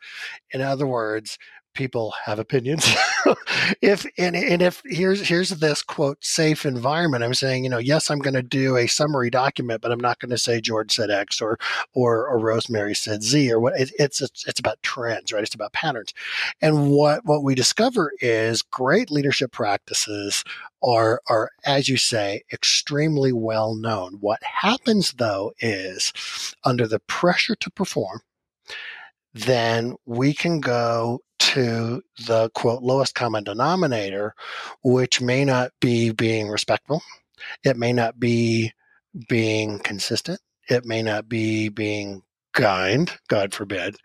In 0.53 0.61
other 0.61 0.87
words, 0.87 1.39
people 1.75 2.13
have 2.25 2.39
opinions. 2.39 2.87
if 3.81 4.07
and, 4.19 4.37
and 4.37 4.63
if 4.63 4.83
here's 4.85 5.27
here's 5.27 5.51
this 5.51 5.83
quote 5.83 6.23
safe 6.25 6.67
environment, 6.67 7.25
I'm 7.25 7.35
saying 7.35 7.65
you 7.65 7.71
know 7.71 7.79
yes 7.79 8.11
I'm 8.11 8.19
going 8.19 8.35
to 8.35 8.43
do 8.43 8.77
a 8.77 8.87
summary 8.87 9.31
document, 9.31 9.81
but 9.81 9.93
I'm 9.93 10.01
not 10.01 10.19
going 10.19 10.31
to 10.31 10.39
say 10.39 10.61
George 10.61 10.93
said 10.93 11.11
X 11.11 11.41
or 11.41 11.59
or, 11.95 12.27
or 12.29 12.39
Rosemary 12.39 12.95
said 12.95 13.23
Z 13.23 13.53
or 13.53 13.61
what. 13.61 13.79
It, 13.79 13.93
it's, 13.99 14.21
it's 14.21 14.47
it's 14.47 14.61
about 14.61 14.83
trends, 14.83 15.33
right? 15.33 15.43
It's 15.43 15.55
about 15.55 15.73
patterns, 15.73 16.15
and 16.61 16.91
what 16.91 17.25
what 17.25 17.43
we 17.43 17.55
discover 17.55 18.13
is 18.21 18.63
great 18.63 19.11
leadership 19.11 19.53
practices 19.53 20.45
are 20.83 21.21
are 21.29 21.51
as 21.65 21.89
you 21.89 21.97
say 21.97 22.43
extremely 22.53 23.33
well 23.33 23.75
known. 23.75 24.19
What 24.21 24.43
happens 24.43 25.13
though 25.13 25.53
is 25.61 26.13
under 26.65 26.87
the 26.87 27.01
pressure 27.01 27.57
to 27.57 27.71
perform 27.71 28.23
then 29.35 29.97
we 30.07 30.35
can 30.35 30.61
go 30.61 31.21
to 31.39 32.03
the 32.27 32.51
quote 32.55 32.83
lowest 32.83 33.15
common 33.15 33.45
denominator, 33.45 34.35
which 34.83 35.21
may 35.21 35.45
not 35.45 35.73
be 35.81 36.11
being 36.13 36.49
respectful. 36.49 37.03
It 37.65 37.77
may 37.77 37.93
not 37.93 38.21
be 38.21 38.73
being 39.29 39.79
consistent. 39.81 40.41
It 40.69 40.85
may 40.85 41.03
not 41.03 41.29
be 41.29 41.69
being 41.69 42.23
kind, 42.53 43.11
God 43.29 43.53
forbid, 43.55 43.97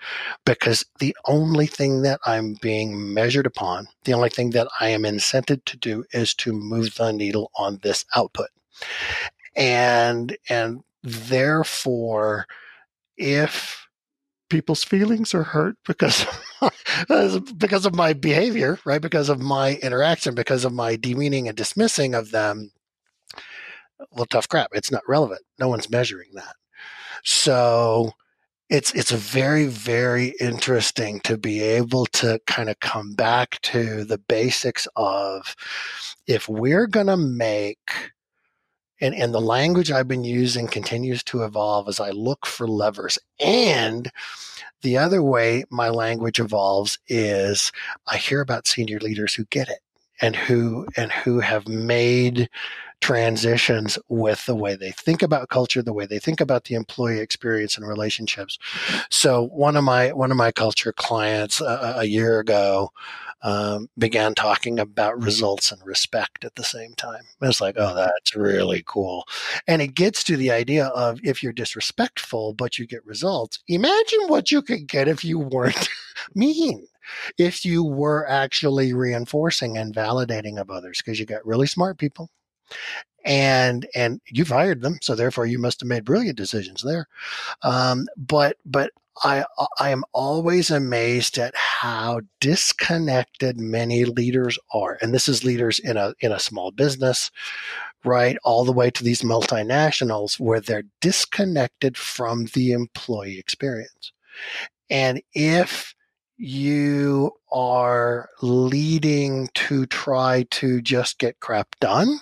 because 0.46 0.86
the 1.00 1.15
only 1.25 1.67
thing 1.67 2.01
that 2.03 2.19
I'm 2.25 2.55
being 2.62 3.13
measured 3.13 3.46
upon, 3.46 3.88
the 4.05 4.13
only 4.13 4.29
thing 4.29 4.51
that 4.51 4.67
I 4.79 4.89
am 4.89 5.03
incented 5.03 5.65
to 5.65 5.77
do 5.77 6.05
is 6.12 6.34
to 6.36 6.53
move 6.53 6.96
the 6.96 7.12
needle 7.12 7.51
on 7.57 7.79
this 7.84 8.05
output. 8.15 8.50
And, 9.55 10.38
and 10.50 10.84
therefore, 11.03 12.46
if 13.17 13.87
people's 14.49 14.83
feelings 14.83 15.33
are 15.33 15.43
hurt 15.43 15.77
because 15.85 16.25
because 17.57 17.85
of 17.85 17.95
my 17.95 18.13
behavior, 18.13 18.79
right? 18.85 19.01
Because 19.01 19.29
of 19.29 19.39
my 19.39 19.75
interaction, 19.75 20.35
because 20.35 20.65
of 20.65 20.73
my 20.73 20.95
demeaning 20.95 21.47
and 21.47 21.57
dismissing 21.57 22.15
of 22.15 22.31
them. 22.31 22.71
Well, 24.11 24.25
tough 24.25 24.47
crap. 24.47 24.69
It's 24.73 24.91
not 24.91 25.07
relevant. 25.07 25.41
No 25.59 25.67
one's 25.67 25.89
measuring 25.89 26.29
that. 26.33 26.55
So 27.23 28.11
it's 28.69 28.93
it's 28.93 29.11
very 29.11 29.67
very 29.67 30.33
interesting 30.39 31.19
to 31.21 31.37
be 31.37 31.61
able 31.61 32.05
to 32.07 32.39
kind 32.47 32.69
of 32.69 32.79
come 32.79 33.13
back 33.13 33.61
to 33.61 34.03
the 34.03 34.17
basics 34.17 34.87
of 34.95 35.55
if 36.27 36.49
we're 36.49 36.87
going 36.87 37.07
to 37.07 37.17
make 37.17 38.11
and, 39.01 39.13
and 39.15 39.33
the 39.33 39.41
language 39.41 39.91
I've 39.91 40.07
been 40.07 40.23
using 40.23 40.67
continues 40.67 41.23
to 41.25 41.43
evolve 41.43 41.87
as 41.87 41.99
I 41.99 42.11
look 42.11 42.45
for 42.45 42.67
levers. 42.67 43.17
And 43.39 44.11
the 44.81 44.97
other 44.97 45.21
way 45.23 45.65
my 45.69 45.89
language 45.89 46.39
evolves 46.39 46.99
is 47.07 47.71
I 48.07 48.17
hear 48.17 48.41
about 48.41 48.67
senior 48.67 48.99
leaders 48.99 49.33
who 49.33 49.45
get 49.45 49.69
it 49.69 49.79
and 50.21 50.35
who 50.35 50.87
and 50.95 51.11
who 51.11 51.39
have 51.39 51.67
made 51.67 52.49
transitions 53.01 53.97
with 54.09 54.45
the 54.45 54.55
way 54.55 54.75
they 54.75 54.91
think 54.91 55.21
about 55.21 55.49
culture, 55.49 55.81
the 55.81 55.93
way 55.93 56.05
they 56.05 56.19
think 56.19 56.41
about 56.41 56.65
the 56.65 56.75
employee 56.75 57.19
experience 57.19 57.77
and 57.77 57.87
relationships. 57.87 58.57
So 59.09 59.47
one 59.47 59.77
of 59.77 59.83
my 59.83 60.11
one 60.11 60.31
of 60.31 60.37
my 60.37 60.51
culture 60.51 60.93
clients 60.93 61.61
uh, 61.61 61.95
a 61.97 62.05
year 62.05 62.39
ago 62.39 62.91
um, 63.43 63.87
began 63.97 64.33
talking 64.33 64.79
about 64.79 65.21
results 65.21 65.71
and 65.71 65.81
respect 65.85 66.43
at 66.43 66.55
the 66.55 66.63
same 66.63 66.93
time. 66.95 67.23
It's 67.41 67.61
like, 67.61 67.75
oh, 67.77 67.93
that's 67.93 68.35
really 68.35 68.83
cool. 68.85 69.25
And 69.67 69.81
it 69.81 69.93
gets 69.93 70.23
to 70.25 70.37
the 70.37 70.51
idea 70.51 70.87
of 70.87 71.19
if 71.23 71.43
you're 71.43 71.53
disrespectful, 71.53 72.53
but 72.53 72.79
you 72.79 72.87
get 72.87 73.05
results, 73.05 73.59
imagine 73.67 74.21
what 74.27 74.51
you 74.51 74.61
could 74.61 74.87
get 74.87 75.07
if 75.07 75.23
you 75.23 75.39
weren't 75.39 75.89
mean 76.35 76.87
if 77.37 77.63
you 77.63 77.83
were 77.85 78.27
actually 78.27 78.93
reinforcing 78.93 79.77
and 79.77 79.95
validating 79.95 80.59
of 80.59 80.69
others 80.69 80.97
because 80.97 81.19
you 81.19 81.25
got 81.25 81.45
really 81.45 81.67
smart 81.67 81.97
people 81.97 82.29
and 83.25 83.88
and 83.95 84.21
you've 84.27 84.50
hired 84.50 84.81
them 84.81 84.97
so 85.01 85.15
therefore 85.15 85.45
you 85.45 85.59
must 85.59 85.81
have 85.81 85.89
made 85.89 86.05
brilliant 86.05 86.38
decisions 86.38 86.81
there 86.81 87.07
um, 87.63 88.07
but 88.15 88.57
but 88.65 88.91
I 89.24 89.45
I 89.79 89.89
am 89.89 90.03
always 90.13 90.69
amazed 90.69 91.38
at 91.38 91.55
how 91.55 92.21
disconnected 92.39 93.59
many 93.59 94.05
leaders 94.05 94.59
are, 94.74 94.97
and 95.01 95.13
this 95.13 95.27
is 95.27 95.43
leaders 95.43 95.79
in 95.79 95.97
a 95.97 96.13
in 96.19 96.31
a 96.31 96.39
small 96.39 96.71
business, 96.71 97.31
right, 98.03 98.38
all 98.43 98.63
the 98.65 98.71
way 98.71 98.91
to 98.91 99.03
these 99.03 99.21
multinationals 99.21 100.39
where 100.39 100.59
they're 100.59 100.83
disconnected 101.01 101.97
from 101.97 102.45
the 102.53 102.71
employee 102.71 103.39
experience. 103.39 104.12
And 104.89 105.21
if 105.33 105.95
you 106.38 107.31
are 107.51 108.29
leading 108.41 109.50
to 109.55 109.86
try 109.88 110.45
to 110.51 110.81
just 110.81 111.17
get 111.17 111.39
crap 111.39 111.67
done, 111.79 112.19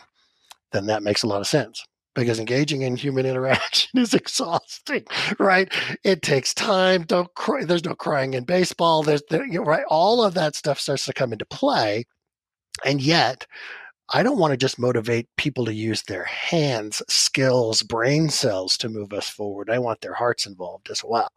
then 0.75 0.88
that 0.88 1.03
makes 1.03 1.24
a 1.24 1.27
lot 1.27 1.41
of 1.41 1.48
sense 1.48 1.84
because 2.15 2.39
engaging 2.39 2.82
in 2.82 2.96
human 2.96 3.25
interaction 3.25 4.00
is 4.00 4.13
exhausting, 4.13 5.05
right? 5.38 5.72
It 6.03 6.22
takes 6.22 6.53
time. 6.53 7.03
Don't 7.03 7.34
cry. 7.36 7.65
There's 7.65 7.86
no 7.86 7.96
crying 7.96 8.34
in 8.34 8.46
baseball. 8.46 9.03
There's 9.03 9.24
there, 9.29 9.46
you 9.46 9.60
know, 9.60 9.65
right. 9.65 9.86
All 9.89 10.24
of 10.24 10.34
that 10.34 10.55
stuff 10.55 10.79
starts 10.79 11.05
to 11.05 11.13
come 11.13 11.34
into 11.34 11.46
play, 11.46 12.05
and 12.84 13.01
yet 13.01 13.46
I 14.10 14.22
don't 14.22 14.38
want 14.38 14.52
to 14.52 14.58
just 14.58 14.78
motivate 14.78 15.28
people 15.36 15.66
to 15.66 15.74
use 15.74 16.04
their 16.04 16.26
hands, 16.26 17.02
skills, 17.08 17.82
brain 17.82 18.30
cells 18.30 18.78
to 18.78 18.90
move 18.90 19.14
us 19.14 19.28
forward. 19.28 19.70
I 19.70 19.80
want 19.80 20.02
their 20.02 20.14
hearts 20.14 20.46
involved 20.46 20.92
as 20.92 21.04
well. 21.04 21.32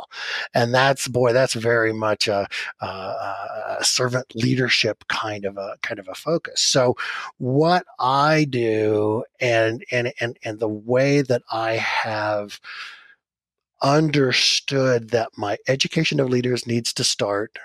And 0.54 0.74
that's, 0.74 1.08
boy, 1.08 1.32
that's 1.32 1.54
very 1.54 1.94
much 1.94 2.28
a, 2.28 2.46
a, 2.82 2.86
a 2.86 3.78
servant 3.80 4.26
leadership 4.34 5.02
kind 5.08 5.46
of 5.46 5.56
a, 5.56 5.76
kind 5.82 5.98
of 5.98 6.08
a 6.08 6.14
focus. 6.14 6.60
So 6.60 6.94
what 7.38 7.86
I 7.98 8.44
do 8.44 9.24
and, 9.40 9.82
and, 9.90 10.12
and, 10.20 10.38
and 10.44 10.58
the 10.58 10.68
way 10.68 11.22
that 11.22 11.42
I 11.50 11.72
have 11.76 12.60
understood 13.82 15.10
that 15.10 15.30
my 15.38 15.56
education 15.68 16.20
of 16.20 16.28
leaders 16.28 16.66
needs 16.66 16.92
to 16.94 17.04
start 17.04 17.58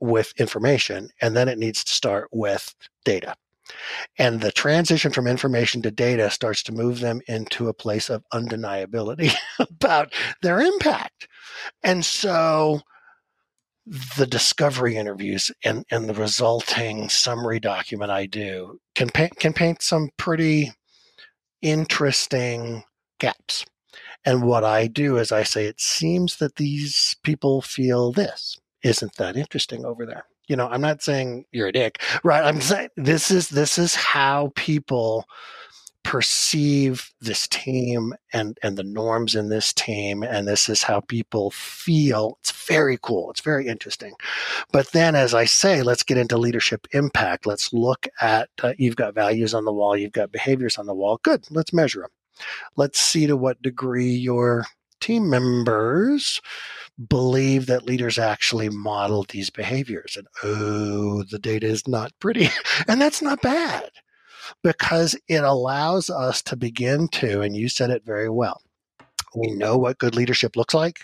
with 0.00 0.32
information 0.38 1.10
and 1.20 1.36
then 1.36 1.48
it 1.48 1.58
needs 1.58 1.84
to 1.84 1.92
start 1.92 2.28
with 2.32 2.74
data 3.04 3.36
and 4.18 4.40
the 4.40 4.52
transition 4.52 5.12
from 5.12 5.26
information 5.26 5.82
to 5.82 5.90
data 5.90 6.30
starts 6.30 6.62
to 6.64 6.72
move 6.72 7.00
them 7.00 7.20
into 7.28 7.68
a 7.68 7.74
place 7.74 8.10
of 8.10 8.24
undeniability 8.32 9.32
about 9.58 10.12
their 10.42 10.60
impact. 10.60 11.28
And 11.82 12.04
so 12.04 12.80
the 14.16 14.26
discovery 14.26 14.96
interviews 14.96 15.50
and, 15.64 15.84
and 15.90 16.08
the 16.08 16.14
resulting 16.14 17.08
summary 17.08 17.58
document 17.60 18.10
I 18.10 18.26
do 18.26 18.80
can 18.94 19.08
paint, 19.08 19.36
can 19.36 19.52
paint 19.52 19.82
some 19.82 20.10
pretty 20.16 20.72
interesting 21.62 22.84
gaps. 23.18 23.64
And 24.24 24.42
what 24.42 24.64
I 24.64 24.88
do 24.88 25.16
is 25.16 25.32
I 25.32 25.42
say, 25.42 25.66
it 25.66 25.80
seems 25.80 26.36
that 26.36 26.56
these 26.56 27.16
people 27.22 27.62
feel 27.62 28.12
this. 28.12 28.58
Isn't 28.82 29.16
that 29.16 29.36
interesting 29.36 29.84
over 29.84 30.04
there? 30.04 30.24
You 30.48 30.56
know, 30.56 30.68
I'm 30.68 30.80
not 30.80 31.02
saying 31.02 31.44
you're 31.52 31.68
a 31.68 31.72
dick, 31.72 32.02
right? 32.24 32.44
I'm 32.44 32.60
saying 32.60 32.88
this 32.96 33.30
is 33.30 33.48
this 33.48 33.78
is 33.78 33.94
how 33.94 34.52
people 34.56 35.26
perceive 36.04 37.10
this 37.20 37.46
team 37.48 38.14
and 38.32 38.56
and 38.62 38.78
the 38.78 38.82
norms 38.82 39.34
in 39.34 39.50
this 39.50 39.74
team 39.74 40.22
and 40.22 40.48
this 40.48 40.68
is 40.68 40.82
how 40.82 41.00
people 41.00 41.50
feel. 41.50 42.38
It's 42.40 42.52
very 42.66 42.98
cool. 43.02 43.30
It's 43.30 43.42
very 43.42 43.66
interesting. 43.66 44.14
But 44.72 44.92
then 44.92 45.14
as 45.14 45.34
i 45.34 45.44
say 45.44 45.82
let's 45.82 46.02
get 46.02 46.16
into 46.16 46.38
leadership 46.38 46.86
impact. 46.92 47.46
Let's 47.46 47.72
look 47.72 48.06
at 48.20 48.48
uh, 48.62 48.72
you've 48.78 48.96
got 48.96 49.14
values 49.14 49.52
on 49.54 49.64
the 49.66 49.72
wall 49.72 49.96
you've 49.96 50.12
got 50.12 50.32
behaviors 50.32 50.78
on 50.78 50.86
the 50.86 50.94
wall. 50.94 51.20
Good. 51.22 51.44
Let's 51.50 51.72
measure 51.74 52.00
them 52.00 52.10
let's 52.76 53.00
see 53.00 53.26
to 53.26 53.36
what 53.36 53.60
degree 53.62 54.12
your 54.12 54.64
team 55.00 55.28
members 55.28 56.40
believe 57.08 57.66
that 57.66 57.86
leaders 57.86 58.18
actually 58.18 58.68
model 58.68 59.24
these 59.28 59.50
behaviors. 59.50 60.16
And 60.16 60.26
oh, 60.42 61.22
the 61.24 61.38
data 61.38 61.66
is 61.66 61.86
not 61.86 62.12
pretty. 62.20 62.48
and 62.88 63.00
that's 63.00 63.22
not 63.22 63.42
bad 63.42 63.90
because 64.62 65.14
it 65.28 65.44
allows 65.44 66.10
us 66.10 66.42
to 66.42 66.56
begin 66.56 67.08
to, 67.08 67.40
and 67.42 67.56
you 67.56 67.68
said 67.68 67.90
it 67.90 68.04
very 68.04 68.28
well, 68.28 68.62
we 69.34 69.50
know 69.52 69.76
what 69.76 69.98
good 69.98 70.14
leadership 70.14 70.56
looks 70.56 70.74
like. 70.74 71.00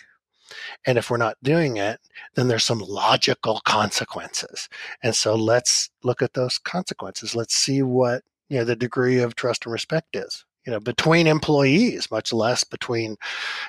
And 0.86 0.98
if 0.98 1.10
we're 1.10 1.16
not 1.16 1.36
doing 1.42 1.76
it, 1.76 2.00
then 2.34 2.48
there's 2.48 2.64
some 2.64 2.80
logical 2.80 3.60
consequences. 3.64 4.68
And 5.02 5.14
so 5.14 5.34
let's 5.34 5.90
look 6.02 6.22
at 6.22 6.34
those 6.34 6.58
consequences. 6.58 7.34
Let's 7.34 7.56
see 7.56 7.82
what 7.82 8.22
you 8.48 8.58
know 8.58 8.64
the 8.64 8.76
degree 8.76 9.20
of 9.20 9.34
trust 9.34 9.64
and 9.64 9.72
respect 9.72 10.14
is 10.14 10.44
you 10.66 10.72
know, 10.72 10.80
between 10.80 11.26
employees, 11.26 12.10
much 12.10 12.32
less 12.32 12.64
between, 12.64 13.16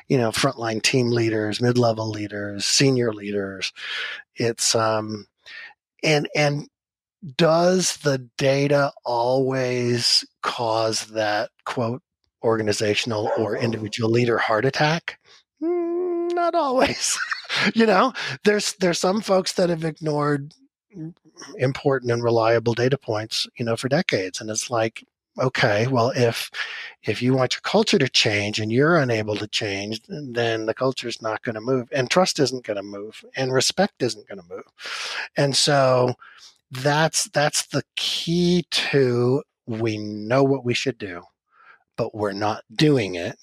you 0.07 0.17
know, 0.17 0.31
frontline 0.31 0.81
team 0.81 1.09
leaders, 1.09 1.61
mid-level 1.61 2.09
leaders, 2.09 2.65
senior 2.65 3.11
leaders. 3.11 3.73
It's 4.35 4.75
um, 4.75 5.27
and 6.03 6.29
and 6.35 6.67
does 7.37 7.97
the 7.97 8.29
data 8.37 8.91
always 9.03 10.25
cause 10.43 11.07
that 11.07 11.49
quote 11.65 12.01
organizational 12.43 13.31
or 13.37 13.57
individual 13.57 14.11
leader 14.11 14.37
heart 14.37 14.65
attack? 14.65 15.19
Mm, 15.61 16.31
not 16.33 16.55
always. 16.55 17.17
you 17.73 17.85
know, 17.85 18.13
there's 18.43 18.73
there's 18.75 18.99
some 18.99 19.21
folks 19.21 19.53
that 19.53 19.69
have 19.69 19.83
ignored 19.83 20.53
important 21.57 22.11
and 22.11 22.23
reliable 22.23 22.73
data 22.73 22.97
points, 22.97 23.47
you 23.57 23.65
know, 23.65 23.75
for 23.75 23.89
decades, 23.89 24.39
and 24.39 24.49
it's 24.49 24.69
like 24.69 25.03
okay, 25.39 25.87
well, 25.87 26.11
if 26.15 26.49
if 27.03 27.21
you 27.21 27.33
want 27.33 27.53
your 27.53 27.61
culture 27.61 27.99
to 27.99 28.09
change 28.09 28.59
and 28.59 28.71
you're 28.71 28.97
unable 28.97 29.35
to 29.37 29.47
change, 29.47 30.01
then 30.07 30.65
the 30.65 30.73
culture 30.73 31.07
is 31.07 31.21
not 31.21 31.41
going 31.43 31.55
to 31.55 31.61
move, 31.61 31.89
and 31.91 32.09
trust 32.09 32.39
isn't 32.39 32.65
going 32.65 32.77
to 32.77 32.83
move, 32.83 33.23
and 33.35 33.53
respect 33.53 34.01
isn't 34.01 34.27
going 34.27 34.39
to 34.41 34.47
move, 34.49 34.65
and 35.37 35.55
so 35.55 36.13
that's 36.71 37.25
that's 37.29 37.67
the 37.67 37.83
key 37.95 38.65
to 38.71 39.43
we 39.67 39.97
know 39.97 40.43
what 40.43 40.65
we 40.65 40.73
should 40.73 40.97
do, 40.97 41.21
but 41.97 42.15
we're 42.15 42.33
not 42.33 42.63
doing 42.75 43.15
it. 43.15 43.37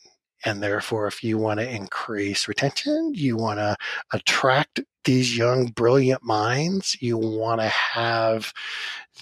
And 0.45 0.63
therefore, 0.63 1.07
if 1.07 1.23
you 1.23 1.39
want 1.39 1.61
to 1.61 1.71
increase 1.71 2.49
retention, 2.49 3.13
you 3.15 3.37
want 3.37 3.59
to 3.61 3.77
attract 4.13 4.81
these 5.05 5.37
young, 5.37 5.67
brilliant 5.67 6.23
minds, 6.25 6.97
you 7.01 7.17
want 7.17 7.61
to 7.61 7.69
have 7.69 8.53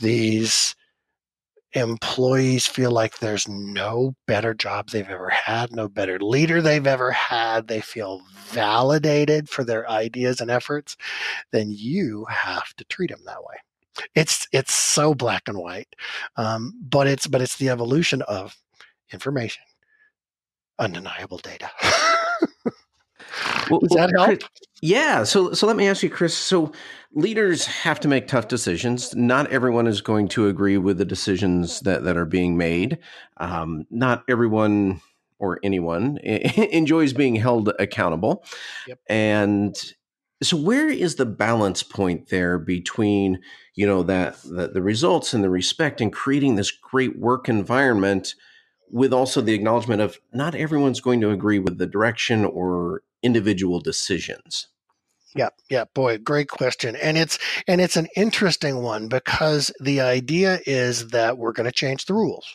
these 0.01 0.75
employees 1.73 2.67
feel 2.67 2.91
like 2.91 3.19
there's 3.19 3.47
no 3.49 4.15
better 4.27 4.55
job 4.55 4.89
they've 4.91 5.09
ever 5.09 5.29
had, 5.31 5.73
no 5.73 5.89
better 5.89 6.19
leader 6.19 6.61
they've 6.61 6.87
ever 6.87 7.11
had, 7.13 7.69
they 7.69 7.81
feel 7.81 8.23
validated 8.49 9.49
for 9.49 9.65
their 9.65 9.89
ideas 9.89 10.41
and 10.41 10.51
efforts, 10.51 10.97
then 11.53 11.71
you 11.71 12.27
have 12.29 12.75
to 12.77 12.85
treat 12.85 13.11
them 13.11 13.21
that 13.27 13.43
way. 13.45 13.57
It's 14.15 14.47
it's 14.53 14.73
so 14.73 15.15
black 15.15 15.43
and 15.47 15.59
white, 15.59 15.95
um, 16.37 16.75
but 16.83 17.07
it's 17.07 17.27
but 17.27 17.43
it's 17.43 17.57
the 17.57 17.69
evolution 17.69 18.23
of 18.23 18.57
information, 19.13 19.65
undeniable 20.79 21.39
data. 21.39 21.71
Does 23.79 23.91
that 23.91 24.11
help? 24.17 24.41
Yeah. 24.83 25.25
So 25.25 25.53
so 25.53 25.67
let 25.67 25.77
me 25.77 25.89
ask 25.89 26.03
you, 26.03 26.11
Chris. 26.11 26.37
So 26.37 26.73
leaders 27.13 27.67
have 27.67 28.01
to 28.01 28.09
make 28.09 28.27
tough 28.27 28.49
decisions. 28.49 29.15
Not 29.15 29.51
everyone 29.51 29.87
is 29.87 30.01
going 30.01 30.29
to 30.29 30.47
agree 30.49 30.79
with 30.79 30.99
the 30.99 31.05
decisions 31.05 31.81
that, 31.81 32.05
that 32.05 32.17
are 32.17 32.27
being 32.27 32.57
made. 32.57 32.99
Um, 33.39 33.87
not 33.91 34.25
everyone 34.29 35.01
or 35.39 35.59
anyone 35.63 36.19
enjoys 36.19 37.13
being 37.13 37.37
held 37.37 37.73
accountable. 37.79 38.45
Yep. 38.87 38.99
And 39.09 39.77
so 40.43 40.57
where 40.57 40.89
is 40.89 41.17
the 41.17 41.27
balance 41.27 41.83
point 41.83 42.29
there 42.29 42.59
between, 42.59 43.41
you 43.75 43.87
know, 43.87 44.03
that 44.05 44.41
the, 44.43 44.69
the 44.69 44.83
results 44.83 45.35
and 45.35 45.45
the 45.45 45.51
respect 45.51 46.01
and 46.01 46.13
creating 46.13 46.55
this 46.55 46.71
great 46.71 47.19
work 47.19 47.49
environment 47.49 48.35
with 48.91 49.13
also 49.13 49.41
the 49.41 49.55
acknowledgement 49.55 50.01
of 50.01 50.19
not 50.33 50.55
everyone's 50.55 51.01
going 51.01 51.21
to 51.21 51.31
agree 51.31 51.59
with 51.59 51.79
the 51.79 51.87
direction 51.87 52.45
or 52.45 53.03
individual 53.23 53.81
decisions? 53.81 54.69
Yeah, 55.35 55.51
yeah, 55.71 55.85
boy, 55.95 56.19
great 56.19 56.49
question. 56.49 56.97
And 56.97 57.17
it's 57.17 57.39
and 57.69 57.81
it's 57.81 57.97
an 57.97 58.09
interesting 58.17 58.83
one 58.83 59.09
because 59.09 59.71
the 59.81 60.01
idea 60.01 60.59
is 60.67 61.09
that 61.09 61.39
we're 61.39 61.53
going 61.53 61.67
to 61.67 61.73
change 61.73 62.07
the 62.07 62.15
rules. 62.15 62.47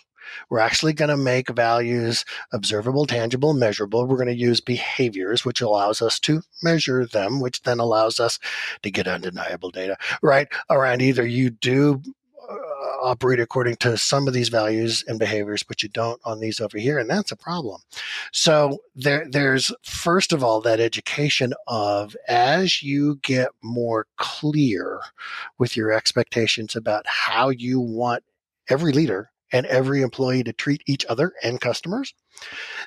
We're 0.50 0.60
actually 0.60 0.94
going 0.94 1.10
to 1.10 1.18
make 1.18 1.50
values 1.50 2.26
observable, 2.52 3.06
tangible, 3.06 3.54
measurable. 3.54 4.06
We're 4.06 4.18
going 4.18 4.28
to 4.28 4.36
use 4.36 4.60
behaviors, 4.60 5.46
which 5.46 5.62
allows 5.62 6.02
us 6.02 6.20
to 6.22 6.42
measure 6.64 7.06
them, 7.06 7.40
which 7.40 7.62
then 7.64 7.80
allows 7.80 8.20
us 8.20 8.40
to 8.84 8.92
get 8.92 9.08
undeniable 9.08 9.72
data, 9.72 9.98
right? 10.22 10.48
Around 10.70 11.02
either 11.02 11.26
you 11.26 11.50
do 11.50 12.02
operate 13.02 13.40
according 13.40 13.76
to 13.78 13.98
some 13.98 14.28
of 14.28 14.34
these 14.34 14.50
values 14.50 15.04
and 15.08 15.20
behaviors, 15.20 15.64
but 15.64 15.84
you 15.84 15.90
don't 15.90 16.22
on 16.26 16.40
these 16.40 16.60
over 16.60 16.78
here, 16.78 16.98
and 17.00 17.10
that's 17.10 17.32
a 17.32 17.38
problem. 17.38 17.82
So 18.32 18.80
there, 18.96 19.26
there's 19.30 19.72
first 19.84 20.34
of 20.34 20.44
all 20.44 20.62
that 20.62 20.80
education 20.80 21.54
of 21.68 22.16
as 22.28 22.82
you 22.82 23.18
get 23.22 23.50
more 23.64 24.08
clear 24.18 25.02
with 25.58 25.76
your 25.76 25.92
expectations 25.92 26.76
about 26.76 27.06
how 27.08 27.50
you 27.50 27.80
want 27.80 28.24
every 28.70 28.92
leader 28.92 29.30
and 29.52 29.66
every 29.68 30.02
employee 30.02 30.44
to 30.44 30.54
treat 30.54 30.82
each 30.88 31.06
other 31.06 31.34
and 31.44 31.62
customers, 31.62 32.14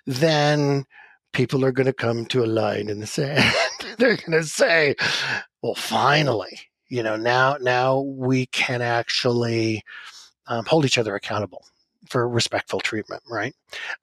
then 0.07 0.85
people 1.33 1.65
are 1.65 1.73
going 1.73 1.87
to 1.87 1.93
come 1.93 2.27
to 2.27 2.45
a 2.45 2.47
line 2.47 2.89
in 2.89 3.01
the 3.01 3.07
sand. 3.07 3.45
They're 3.99 4.17
going 4.17 4.33
to 4.33 4.45
say, 4.45 4.97
well, 5.63 5.75
finally, 5.75 6.61
you 6.89 7.03
know 7.03 7.17
now 7.17 7.57
now 7.61 8.01
we 8.01 8.47
can 8.47 8.83
actually 8.83 9.83
um, 10.47 10.65
hold 10.67 10.85
each 10.85 10.99
other 10.99 11.15
accountable 11.15 11.65
for 12.09 12.29
respectful 12.29 12.81
treatment 12.81 13.23
right? 13.31 13.55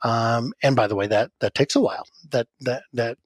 Um, 0.03 0.53
and 0.63 0.75
by 0.75 0.87
the 0.87 0.95
way 0.95 1.07
that 1.07 1.31
that 1.39 1.55
takes 1.55 1.75
a 1.75 1.81
while. 1.81 2.07
That 2.31 2.47
that 2.61 2.83
that 2.93 3.17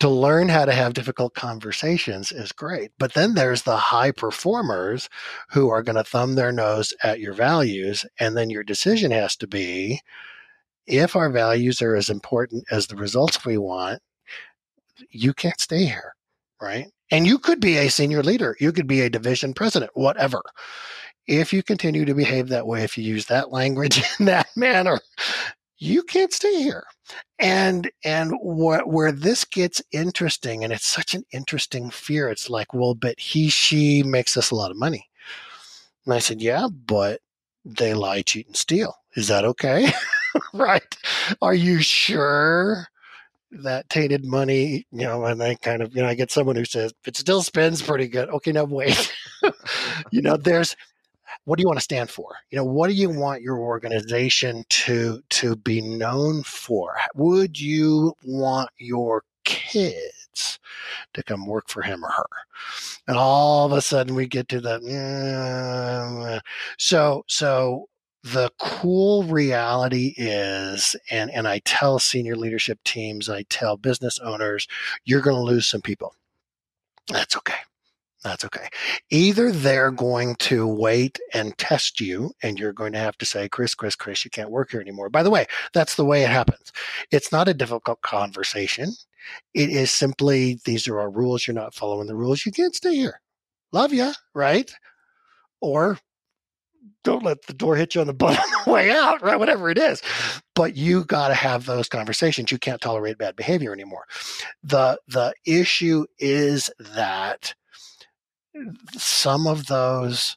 to 0.00 0.08
learn 0.08 0.48
how 0.48 0.64
to 0.64 0.72
have 0.72 0.94
difficult 0.94 1.34
conversations 1.34 2.32
is 2.32 2.52
great 2.52 2.90
but 2.98 3.14
then 3.14 3.34
there's 3.34 3.62
the 3.62 3.76
high 3.76 4.10
performers 4.10 5.08
who 5.50 5.68
are 5.68 5.82
going 5.82 5.96
to 5.96 6.04
thumb 6.04 6.34
their 6.34 6.52
nose 6.52 6.92
at 7.02 7.20
your 7.20 7.32
values 7.32 8.04
and 8.18 8.36
then 8.36 8.50
your 8.50 8.64
decision 8.64 9.10
has 9.12 9.36
to 9.36 9.46
be 9.46 10.00
if 10.86 11.16
our 11.16 11.30
values 11.30 11.80
are 11.80 11.94
as 11.94 12.10
important 12.10 12.64
as 12.70 12.86
the 12.86 12.96
results 12.96 13.44
we 13.44 13.56
want 13.56 14.00
you 15.10 15.32
can't 15.32 15.60
stay 15.60 15.84
here 15.84 16.14
right 16.60 16.86
and 17.10 17.26
you 17.26 17.38
could 17.38 17.60
be 17.60 17.76
a 17.76 17.90
senior 17.90 18.22
leader, 18.22 18.56
you 18.60 18.72
could 18.72 18.86
be 18.86 19.02
a 19.02 19.10
division 19.10 19.52
president, 19.54 19.90
whatever. 19.94 20.42
if 21.26 21.52
you 21.52 21.62
continue 21.62 22.04
to 22.04 22.14
behave 22.14 22.48
that 22.48 22.66
way, 22.66 22.82
if 22.82 22.98
you 22.98 23.04
use 23.04 23.26
that 23.26 23.52
language 23.52 24.02
in 24.20 24.26
that 24.26 24.48
manner, 24.56 25.00
you 25.78 26.02
can't 26.02 26.32
stay 26.32 26.62
here. 26.62 26.84
And 27.38 27.90
and 28.04 28.32
wh- 28.32 28.86
where 28.86 29.12
this 29.12 29.44
gets 29.44 29.82
interesting, 29.92 30.64
and 30.64 30.72
it's 30.72 30.86
such 30.86 31.14
an 31.14 31.24
interesting 31.32 31.90
fear. 31.90 32.30
It's 32.30 32.50
like, 32.50 32.74
well, 32.74 32.94
but 32.94 33.18
he 33.20 33.48
she 33.50 34.02
makes 34.02 34.36
us 34.36 34.50
a 34.50 34.54
lot 34.56 34.70
of 34.70 34.78
money. 34.78 35.08
And 36.06 36.14
I 36.14 36.18
said, 36.18 36.40
yeah, 36.42 36.68
but 36.68 37.20
they 37.64 37.94
lie, 37.94 38.22
cheat, 38.22 38.46
and 38.46 38.56
steal. 38.56 38.96
Is 39.16 39.28
that 39.28 39.44
okay? 39.44 39.92
right? 40.54 40.96
Are 41.42 41.54
you 41.54 41.80
sure? 41.82 42.88
That 43.62 43.88
tainted 43.88 44.24
money, 44.24 44.86
you 44.90 45.04
know, 45.04 45.24
and 45.24 45.42
I 45.42 45.54
kind 45.54 45.82
of, 45.82 45.94
you 45.94 46.02
know, 46.02 46.08
I 46.08 46.14
get 46.14 46.30
someone 46.30 46.56
who 46.56 46.64
says, 46.64 46.92
it 47.06 47.16
still 47.16 47.42
spends 47.42 47.82
pretty 47.82 48.08
good. 48.08 48.28
Okay, 48.28 48.52
now 48.52 48.64
wait. 48.64 49.12
you 50.10 50.22
know, 50.22 50.36
there's 50.36 50.76
what 51.44 51.58
do 51.58 51.62
you 51.62 51.66
want 51.66 51.78
to 51.78 51.84
stand 51.84 52.10
for? 52.10 52.36
You 52.50 52.58
know, 52.58 52.64
what 52.64 52.88
do 52.88 52.94
you 52.94 53.10
want 53.10 53.42
your 53.42 53.58
organization 53.58 54.64
to 54.68 55.22
to 55.30 55.56
be 55.56 55.80
known 55.80 56.42
for? 56.42 56.96
Would 57.14 57.60
you 57.60 58.14
want 58.24 58.70
your 58.78 59.24
kids 59.44 60.58
to 61.12 61.22
come 61.22 61.46
work 61.46 61.68
for 61.68 61.82
him 61.82 62.04
or 62.04 62.10
her? 62.10 62.26
And 63.06 63.16
all 63.16 63.66
of 63.66 63.72
a 63.72 63.82
sudden 63.82 64.14
we 64.14 64.26
get 64.26 64.48
to 64.48 64.60
the 64.60 64.80
mm, 64.80 66.36
eh. 66.36 66.40
so 66.78 67.24
so 67.28 67.88
the 68.24 68.50
cool 68.58 69.22
reality 69.24 70.14
is 70.16 70.96
and 71.10 71.30
and 71.30 71.46
I 71.46 71.60
tell 71.60 71.98
senior 71.98 72.36
leadership 72.36 72.78
teams, 72.82 73.28
I 73.28 73.44
tell 73.50 73.76
business 73.76 74.18
owners, 74.18 74.66
you're 75.04 75.20
going 75.20 75.36
to 75.36 75.42
lose 75.42 75.66
some 75.66 75.82
people. 75.82 76.14
That's 77.08 77.36
okay. 77.36 77.54
That's 78.22 78.42
okay. 78.46 78.68
Either 79.10 79.52
they're 79.52 79.90
going 79.90 80.36
to 80.36 80.66
wait 80.66 81.20
and 81.34 81.56
test 81.58 82.00
you, 82.00 82.32
and 82.42 82.58
you're 82.58 82.72
going 82.72 82.94
to 82.94 82.98
have 82.98 83.18
to 83.18 83.26
say, 83.26 83.50
Chris, 83.50 83.74
Chris, 83.74 83.94
Chris, 83.94 84.24
you 84.24 84.30
can't 84.30 84.50
work 84.50 84.70
here 84.70 84.80
anymore. 84.80 85.10
By 85.10 85.22
the 85.22 85.30
way, 85.30 85.44
that's 85.74 85.96
the 85.96 86.06
way 86.06 86.22
it 86.22 86.30
happens. 86.30 86.72
It's 87.10 87.30
not 87.30 87.48
a 87.48 87.54
difficult 87.54 88.00
conversation. 88.00 88.92
It 89.52 89.68
is 89.68 89.90
simply, 89.90 90.58
these 90.64 90.88
are 90.88 90.98
our 91.00 91.10
rules. 91.10 91.46
You're 91.46 91.54
not 91.54 91.74
following 91.74 92.06
the 92.06 92.16
rules. 92.16 92.46
You 92.46 92.52
can't 92.52 92.74
stay 92.74 92.94
here. 92.94 93.20
Love 93.72 93.92
you, 93.92 94.12
right? 94.32 94.74
Or 95.60 95.98
don't 97.02 97.24
let 97.24 97.42
the 97.46 97.52
door 97.52 97.76
hit 97.76 97.94
you 97.94 98.00
on 98.00 98.06
the 98.06 98.14
butt 98.14 98.38
on 98.38 98.64
the 98.64 98.72
way 98.72 98.90
out, 98.90 99.22
right? 99.22 99.38
Whatever 99.38 99.70
it 99.70 99.78
is. 99.78 100.02
But 100.54 100.76
you 100.76 101.04
got 101.04 101.28
to 101.28 101.34
have 101.34 101.66
those 101.66 101.88
conversations. 101.88 102.50
You 102.50 102.58
can't 102.58 102.80
tolerate 102.80 103.18
bad 103.18 103.36
behavior 103.36 103.72
anymore. 103.72 104.04
The 104.62 104.98
the 105.08 105.34
issue 105.44 106.06
is 106.18 106.70
that 106.78 107.54
some 108.96 109.46
of 109.46 109.66
those 109.66 110.36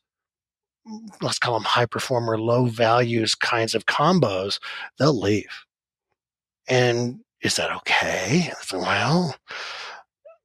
let's 1.22 1.40
call 1.40 1.54
them 1.54 1.64
high 1.64 1.86
performer 1.86 2.38
low 2.40 2.66
values 2.66 3.36
kinds 3.36 3.76
of 3.76 3.86
combos 3.86 4.60
they'll 4.98 5.20
leave 5.20 5.66
and 6.68 7.20
is 7.42 7.56
that 7.58 7.72
okay 7.76 8.52
well 8.74 9.36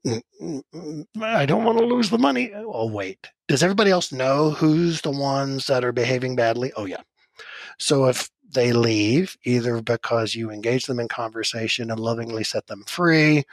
i 0.04 1.46
don't 1.46 1.64
want 1.64 1.78
to 1.78 1.84
lose 1.84 2.10
the 2.10 2.18
money. 2.18 2.52
Oh 2.54 2.86
wait. 2.86 3.30
Does 3.48 3.62
everybody 3.62 3.90
else 3.90 4.12
know 4.12 4.50
who's 4.50 5.02
the 5.02 5.10
ones 5.10 5.66
that 5.66 5.84
are 5.84 5.92
behaving 5.92 6.36
badly? 6.36 6.72
Oh 6.76 6.86
yeah. 6.86 7.02
So 7.78 8.06
if 8.06 8.28
they 8.50 8.72
leave 8.72 9.36
either 9.44 9.80
because 9.80 10.34
you 10.34 10.50
engage 10.50 10.86
them 10.86 11.00
in 11.00 11.08
conversation 11.08 11.90
and 11.90 12.00
lovingly 12.00 12.44
set 12.44 12.66
them 12.66 12.84
free 12.86 13.44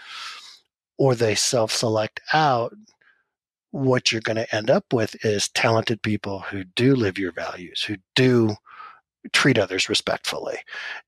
or 0.97 1.15
they 1.15 1.35
self-select 1.35 2.19
out 2.33 2.73
what 3.71 4.11
you're 4.11 4.21
going 4.21 4.35
to 4.35 4.55
end 4.55 4.69
up 4.69 4.91
with 4.91 5.23
is 5.23 5.47
talented 5.49 6.01
people 6.01 6.39
who 6.39 6.63
do 6.63 6.95
live 6.95 7.17
your 7.17 7.31
values, 7.31 7.83
who 7.83 7.97
do 8.15 8.55
treat 9.31 9.59
others 9.59 9.89
respectfully. 9.89 10.57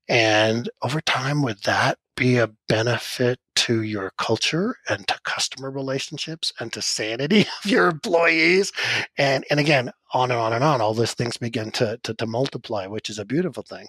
And 0.08 0.70
over 0.82 1.00
time, 1.00 1.42
would 1.42 1.62
that 1.64 1.98
be 2.16 2.38
a 2.38 2.50
benefit 2.68 3.38
to 3.62 3.82
your 3.82 4.12
culture 4.18 4.76
and 4.88 5.06
to 5.08 5.18
customer 5.24 5.70
relationships 5.70 6.52
and 6.60 6.72
to 6.72 6.82
sanity 6.82 7.40
of 7.64 7.70
your 7.70 7.88
employees? 7.88 8.72
And 9.18 9.44
and 9.50 9.60
again, 9.60 9.92
on 10.12 10.30
and 10.30 10.40
on 10.40 10.52
and 10.52 10.64
on, 10.64 10.80
all 10.80 10.94
these 10.94 11.14
things 11.14 11.36
begin 11.36 11.70
to, 11.72 11.98
to, 12.02 12.14
to 12.14 12.26
multiply, 12.26 12.86
which 12.86 13.08
is 13.08 13.18
a 13.18 13.24
beautiful 13.24 13.62
thing. 13.62 13.86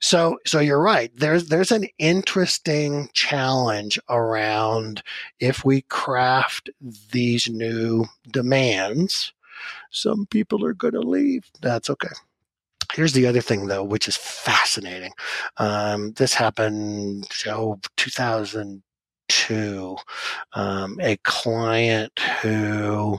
So, 0.00 0.38
so 0.46 0.60
you're 0.60 0.82
right. 0.82 1.10
There's 1.14 1.48
there's 1.48 1.72
an 1.72 1.86
interesting 1.98 3.08
challenge 3.12 3.98
around 4.08 5.02
if 5.40 5.64
we 5.64 5.82
craft 5.82 6.70
these 7.12 7.48
new 7.48 8.06
demands. 8.30 9.32
Some 9.90 10.26
people 10.26 10.64
are 10.64 10.74
going 10.74 10.94
to 10.94 11.00
leave. 11.00 11.50
That's 11.62 11.88
okay. 11.88 12.08
Here's 12.92 13.12
the 13.12 13.26
other 13.26 13.40
thing, 13.40 13.66
though, 13.66 13.82
which 13.82 14.06
is 14.06 14.16
fascinating. 14.16 15.12
Um, 15.56 16.12
this 16.12 16.34
happened, 16.34 17.28
oh, 17.48 17.80
2002. 19.28 19.96
Um, 20.54 20.98
a 21.00 21.16
client 21.18 22.18
who 22.42 23.18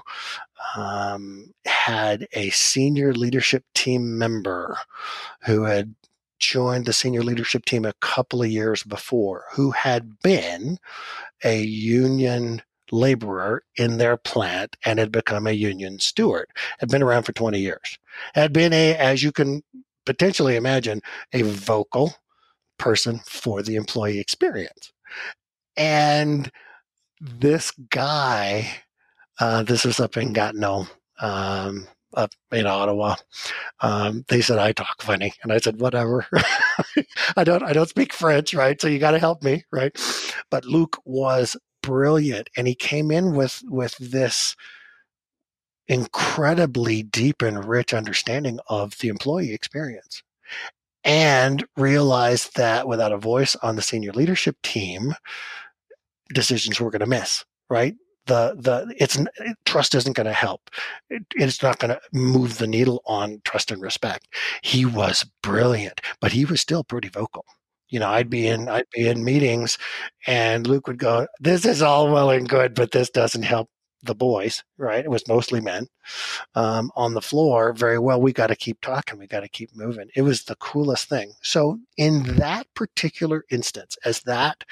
um, 0.75 1.53
had 1.65 2.27
a 2.33 2.49
senior 2.49 3.13
leadership 3.13 3.63
team 3.73 4.17
member 4.17 4.77
who 5.45 5.63
had 5.63 5.95
joined 6.39 6.85
the 6.85 6.93
senior 6.93 7.23
leadership 7.23 7.65
team 7.65 7.85
a 7.85 7.93
couple 8.01 8.41
of 8.41 8.49
years 8.49 8.83
before, 8.83 9.45
who 9.53 9.71
had 9.71 10.19
been 10.21 10.77
a 11.43 11.61
union 11.61 12.61
laborer 12.91 13.63
in 13.77 13.97
their 13.97 14.17
plant 14.17 14.75
and 14.85 14.99
had 14.99 15.11
become 15.11 15.47
a 15.47 15.51
union 15.51 15.99
steward, 15.99 16.47
had 16.79 16.89
been 16.89 17.03
around 17.03 17.23
for 17.23 17.33
20 17.33 17.59
years, 17.59 17.97
had 18.33 18.53
been 18.53 18.73
a, 18.73 18.95
as 18.95 19.23
you 19.23 19.31
can 19.31 19.63
potentially 20.05 20.55
imagine, 20.55 21.01
a 21.33 21.41
vocal 21.41 22.13
person 22.77 23.19
for 23.25 23.61
the 23.61 23.75
employee 23.75 24.19
experience. 24.19 24.91
And 25.77 26.51
this 27.19 27.71
guy, 27.89 28.69
uh, 29.39 29.63
this 29.63 29.85
was 29.85 29.99
up 29.99 30.17
in 30.17 30.33
Gatineau, 30.33 30.87
um, 31.19 31.87
up 32.13 32.31
in 32.51 32.65
Ottawa. 32.65 33.15
Um, 33.81 34.23
they 34.29 34.41
said 34.41 34.57
I 34.59 34.71
talk 34.71 35.01
funny, 35.01 35.33
and 35.43 35.51
I 35.51 35.57
said 35.57 35.79
whatever. 35.79 36.25
I 37.37 37.43
don't 37.43 37.63
I 37.63 37.73
don't 37.73 37.89
speak 37.89 38.13
French, 38.13 38.53
right? 38.53 38.79
So 38.79 38.87
you 38.87 38.99
got 38.99 39.11
to 39.11 39.19
help 39.19 39.43
me, 39.43 39.65
right? 39.71 39.91
But 40.49 40.65
Luke 40.65 40.97
was 41.05 41.57
brilliant, 41.83 42.49
and 42.57 42.67
he 42.67 42.75
came 42.75 43.11
in 43.11 43.35
with 43.35 43.61
with 43.65 43.97
this 43.97 44.55
incredibly 45.87 47.03
deep 47.03 47.41
and 47.41 47.65
rich 47.65 47.93
understanding 47.93 48.59
of 48.67 48.97
the 48.99 49.07
employee 49.09 49.53
experience 49.53 50.23
and 51.03 51.63
realized 51.77 52.55
that 52.55 52.87
without 52.87 53.11
a 53.11 53.17
voice 53.17 53.55
on 53.57 53.75
the 53.75 53.81
senior 53.81 54.11
leadership 54.11 54.57
team 54.63 55.13
decisions 56.33 56.79
we're 56.79 56.89
going 56.89 56.99
to 56.99 57.05
miss 57.05 57.45
right 57.69 57.95
the 58.25 58.55
the 58.57 58.93
it's 58.97 59.17
trust 59.65 59.95
isn't 59.95 60.15
going 60.15 60.25
to 60.25 60.33
help. 60.33 60.69
It, 61.09 61.25
it's 61.35 61.61
not 61.61 61.79
going 61.79 61.93
to 61.93 62.01
move 62.13 62.57
the 62.57 62.67
needle 62.67 63.01
on 63.05 63.41
trust 63.45 63.71
and 63.71 63.81
respect. 63.81 64.27
He 64.61 64.85
was 64.85 65.25
brilliant, 65.41 66.01
but 66.21 66.31
he 66.31 66.45
was 66.45 66.61
still 66.61 66.83
pretty 66.83 67.09
vocal. 67.09 67.45
You 67.89 67.99
know, 67.99 68.09
I'd 68.09 68.29
be 68.29 68.47
in 68.47 68.67
I'd 68.67 68.89
be 68.93 69.07
in 69.07 69.23
meetings, 69.23 69.77
and 70.27 70.65
Luke 70.67 70.87
would 70.87 70.97
go, 70.97 71.27
"This 71.39 71.65
is 71.65 71.81
all 71.81 72.11
well 72.11 72.31
and 72.31 72.49
good, 72.49 72.73
but 72.73 72.91
this 72.91 73.09
doesn't 73.09 73.43
help 73.43 73.69
the 74.03 74.15
boys." 74.15 74.63
Right? 74.77 75.05
It 75.05 75.11
was 75.11 75.27
mostly 75.27 75.61
men 75.61 75.87
um, 76.55 76.91
on 76.95 77.13
the 77.13 77.21
floor. 77.21 77.73
Very 77.73 77.99
well. 77.99 78.19
We 78.19 78.33
got 78.33 78.47
to 78.47 78.55
keep 78.55 78.81
talking. 78.81 79.19
We 79.19 79.27
got 79.27 79.41
to 79.41 79.49
keep 79.49 79.75
moving. 79.75 80.09
It 80.15 80.23
was 80.23 80.43
the 80.43 80.55
coolest 80.55 81.09
thing. 81.09 81.33
So 81.43 81.79
in 81.97 82.23
that 82.37 82.67
particular 82.73 83.45
instance, 83.51 83.97
as 84.03 84.21
that 84.21 84.63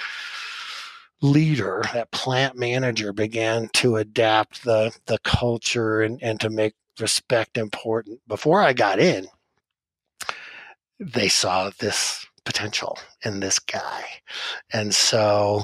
leader, 1.24 1.84
that 1.94 2.12
plant 2.12 2.58
manager 2.58 3.14
began 3.14 3.70
to 3.70 3.96
adapt 3.96 4.64
the, 4.66 4.96
the 5.08 5.18
culture 5.24 6.02
and, 6.02 6.22
and 6.22 6.40
to 6.42 6.50
make 6.50 6.76
respect 7.00 7.58
important. 7.58 8.20
Before 8.28 8.62
I 8.62 8.74
got 8.74 9.00
in, 9.00 9.28
they 11.00 11.30
saw 11.30 11.72
this 11.80 12.26
potential 12.46 13.00
in 13.24 13.40
this 13.40 13.58
guy. 13.58 14.04
And 14.74 14.94
so 14.94 15.64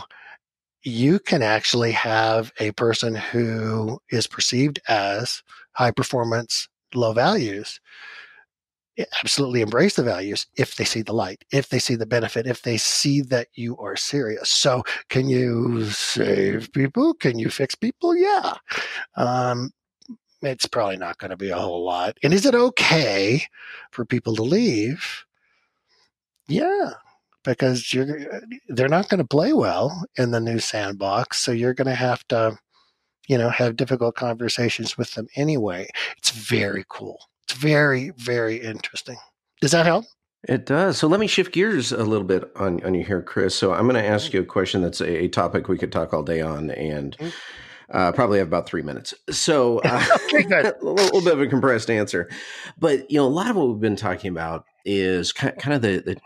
you 0.83 1.19
can 1.19 1.43
actually 1.43 1.91
have 1.91 2.53
a 2.59 2.71
person 2.71 3.13
who 3.13 3.99
is 4.09 4.27
perceived 4.27 4.79
as 4.87 5.43
high 5.73 5.91
performance, 5.91 6.69
low 6.93 7.11
values, 7.11 7.81
absolutely 9.21 9.61
embrace 9.61 9.95
the 9.95 10.03
values 10.03 10.47
if 10.57 10.75
they 10.75 10.83
see 10.83 11.01
the 11.01 11.13
light, 11.13 11.43
if 11.51 11.69
they 11.69 11.79
see 11.79 11.95
the 11.95 12.05
benefit, 12.05 12.47
if 12.47 12.61
they 12.61 12.77
see 12.77 13.21
that 13.21 13.47
you 13.53 13.77
are 13.77 13.95
serious. 13.95 14.49
So, 14.49 14.83
can 15.09 15.29
you 15.29 15.85
save 15.85 16.71
people? 16.73 17.13
Can 17.13 17.39
you 17.39 17.49
fix 17.49 17.75
people? 17.75 18.15
Yeah. 18.15 18.55
Um, 19.15 19.71
it's 20.41 20.67
probably 20.67 20.97
not 20.97 21.17
going 21.17 21.31
to 21.31 21.37
be 21.37 21.49
a 21.49 21.57
whole 21.57 21.83
lot. 21.83 22.17
And 22.23 22.33
is 22.33 22.45
it 22.45 22.55
okay 22.55 23.43
for 23.91 24.05
people 24.05 24.35
to 24.35 24.43
leave? 24.43 25.25
Yeah, 26.47 26.91
because 27.43 27.93
you're 27.93 28.41
they're 28.69 28.87
not 28.87 29.09
going 29.09 29.19
to 29.19 29.27
play 29.27 29.53
well 29.53 30.03
in 30.17 30.31
the 30.31 30.39
new 30.39 30.59
sandbox, 30.59 31.39
so 31.39 31.51
you're 31.51 31.73
going 31.73 31.87
to 31.87 31.95
have 31.95 32.27
to, 32.29 32.57
you 33.27 33.37
know, 33.37 33.49
have 33.49 33.75
difficult 33.75 34.15
conversations 34.15 34.97
with 34.97 35.13
them 35.13 35.27
anyway. 35.35 35.87
It's 36.17 36.31
very 36.31 36.85
cool 36.89 37.19
It's 37.49 37.57
very, 37.57 38.11
very 38.11 38.57
interesting. 38.57 39.17
Does 39.59 39.71
that 39.71 39.87
help? 39.87 40.05
It 40.47 40.67
does. 40.67 40.99
So 40.99 41.07
let 41.07 41.19
me 41.19 41.25
shift 41.25 41.51
gears 41.51 41.91
a 41.91 42.03
little 42.03 42.25
bit 42.25 42.43
on, 42.55 42.83
on 42.85 42.93
you 42.93 43.03
here, 43.03 43.23
Chris. 43.23 43.55
So 43.55 43.73
I'm 43.73 43.87
going 43.87 43.95
to 43.95 44.07
ask 44.07 44.33
you 44.33 44.41
a 44.41 44.45
question 44.45 44.83
that's 44.83 45.01
a, 45.01 45.23
a, 45.23 45.27
topic 45.29 45.67
we 45.67 45.77
could 45.77 45.91
talk 45.91 46.13
all 46.13 46.21
day 46.21 46.41
on 46.41 46.69
and 46.69 47.17
mm-hmm. 47.17 47.29
uh, 47.91 48.11
probably 48.11 48.37
have 48.37 48.47
about 48.47 48.67
three 48.69 48.83
minutes. 48.83 49.15
So 49.31 49.79
uh, 49.83 50.05
okay, 50.25 50.43
a 50.51 50.63
little, 50.79 50.93
little, 50.93 51.21
bit 51.23 51.33
of 51.33 51.41
a 51.41 51.47
compressed 51.47 51.89
answer. 51.89 52.29
But, 52.77 53.09
you 53.09 53.17
know, 53.17 53.25
a 53.25 53.29
lot 53.29 53.49
of 53.49 53.55
what 53.55 53.67
we've 53.67 53.81
been 53.81 53.95
talking 53.95 54.29
about 54.29 54.65
is 54.85 55.33
kind, 55.33 55.57
kind 55.57 55.75
of 55.75 55.81
the, 55.81 56.03
the 56.05 56.17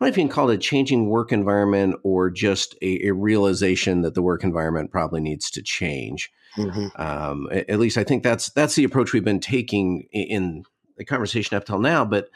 I 0.00 0.04
don't 0.04 0.08
know 0.08 0.12
if 0.12 0.16
you 0.16 0.24
can 0.24 0.32
call 0.32 0.50
it 0.50 0.54
a 0.54 0.58
changing 0.58 1.08
work 1.08 1.32
environment 1.32 1.96
or 2.04 2.30
just 2.30 2.76
a, 2.82 3.08
a 3.08 3.12
realization 3.12 4.02
that 4.02 4.14
the 4.14 4.22
work 4.22 4.44
environment 4.44 4.92
probably 4.92 5.20
needs 5.20 5.50
to 5.50 5.62
change. 5.62 6.30
Mm-hmm. 6.56 6.86
Um, 7.00 7.48
at 7.50 7.80
least 7.80 7.98
I 7.98 8.04
think 8.04 8.22
that's 8.22 8.50
that's 8.50 8.76
the 8.76 8.84
approach 8.84 9.12
we've 9.12 9.24
been 9.24 9.40
taking 9.40 10.08
in 10.12 10.64
the 10.96 11.04
conversation 11.04 11.56
up 11.56 11.64
till 11.64 11.80
now. 11.80 12.04
But 12.04 12.28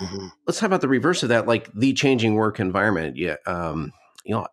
mm-hmm. 0.00 0.28
let's 0.46 0.58
talk 0.58 0.66
about 0.66 0.80
the 0.80 0.88
reverse 0.88 1.22
of 1.22 1.28
that, 1.28 1.46
like 1.46 1.70
the 1.72 1.92
changing 1.92 2.34
work 2.34 2.58
environment. 2.58 3.16
Yeah, 3.16 3.36
um, 3.46 3.92
you 4.24 4.34
know 4.34 4.46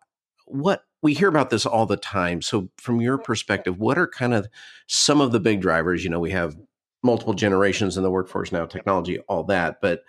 what 0.44 0.84
we 1.02 1.14
hear 1.14 1.28
about 1.28 1.50
this 1.50 1.64
all 1.66 1.86
the 1.86 1.96
time. 1.96 2.42
So, 2.42 2.68
from 2.76 3.00
your 3.00 3.18
perspective, 3.18 3.78
what 3.78 3.98
are 3.98 4.08
kind 4.08 4.34
of 4.34 4.48
some 4.86 5.20
of 5.20 5.32
the 5.32 5.40
big 5.40 5.60
drivers? 5.60 6.04
You 6.04 6.10
know, 6.10 6.20
we 6.20 6.32
have 6.32 6.56
multiple 7.02 7.34
generations 7.34 7.96
in 7.96 8.02
the 8.02 8.10
workforce 8.10 8.52
now, 8.52 8.66
technology, 8.66 9.18
all 9.20 9.44
that, 9.44 9.80
but 9.80 10.02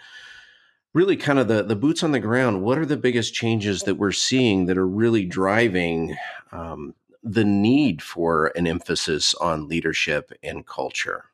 really 0.93 1.17
kind 1.17 1.39
of 1.39 1.47
the 1.47 1.63
the 1.63 1.75
boots 1.75 2.04
on 2.04 2.12
the 2.12 2.19
ground 2.19 2.62
what 2.62 2.78
are 2.78 2.86
the 2.86 2.97
biggest 2.97 3.34
changes 3.34 3.84
that 3.84 3.95
we're 3.95 4.12
seeing 4.12 4.65
that 4.65 4.78
are 4.78 4.88
really 4.88 5.25
driving 5.25 6.15
um, 6.52 6.93
the 7.23 7.45
need 7.45 8.02
for 8.02 8.47
an 8.56 8.65
emphasis 8.65 9.36
on 9.36 9.67
leadership 9.67 10.32
and 10.41 10.65
culture? 10.65 11.25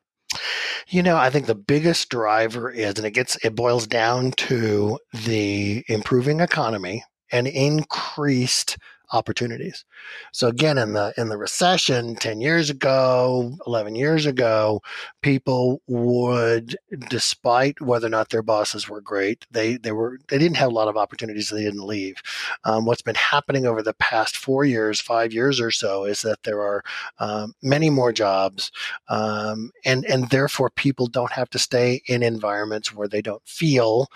You 0.87 1.03
know 1.03 1.17
i 1.17 1.29
think 1.29 1.45
the 1.45 1.55
biggest 1.55 2.09
driver 2.09 2.69
is 2.69 2.95
and 2.95 3.05
it 3.05 3.11
gets 3.11 3.37
it 3.43 3.55
boils 3.55 3.87
down 3.87 4.31
to 4.31 4.99
the 5.13 5.85
improving 5.87 6.39
economy 6.41 7.03
and 7.31 7.47
increased 7.47 8.77
opportunities. 9.11 9.85
So 10.31 10.47
again, 10.47 10.77
in 10.77 10.93
the 10.93 11.13
in 11.17 11.29
the 11.29 11.37
recession 11.37 12.15
10 12.15 12.41
years 12.41 12.69
ago, 12.69 13.55
11 13.67 13.95
years 13.95 14.25
ago, 14.25 14.81
people 15.21 15.81
would, 15.87 16.75
despite 17.09 17.81
whether 17.81 18.07
or 18.07 18.09
not 18.09 18.29
their 18.29 18.41
bosses 18.41 18.89
were 18.89 19.01
great, 19.01 19.45
they 19.51 19.77
they 19.77 19.91
were 19.91 20.19
they 20.27 20.37
didn't 20.37 20.57
have 20.57 20.69
a 20.69 20.73
lot 20.73 20.87
of 20.87 20.97
opportunities. 20.97 21.49
They 21.49 21.63
didn't 21.63 21.85
leave. 21.85 22.21
Um, 22.63 22.85
what's 22.85 23.01
been 23.01 23.15
happening 23.15 23.65
over 23.65 23.81
the 23.81 23.93
past 23.95 24.37
four 24.37 24.65
years, 24.65 25.01
five 25.01 25.33
years 25.33 25.59
or 25.59 25.71
so, 25.71 26.05
is 26.05 26.21
that 26.21 26.43
there 26.43 26.61
are 26.61 26.83
um, 27.19 27.53
many 27.61 27.89
more 27.89 28.11
jobs, 28.11 28.71
um, 29.09 29.71
and 29.85 30.05
and 30.05 30.29
therefore 30.29 30.69
people 30.69 31.07
don't 31.07 31.31
have 31.31 31.49
to 31.51 31.59
stay 31.59 32.01
in 32.07 32.23
environments 32.23 32.93
where 32.93 33.07
they 33.07 33.21
don't 33.21 33.45
feel 33.47 34.07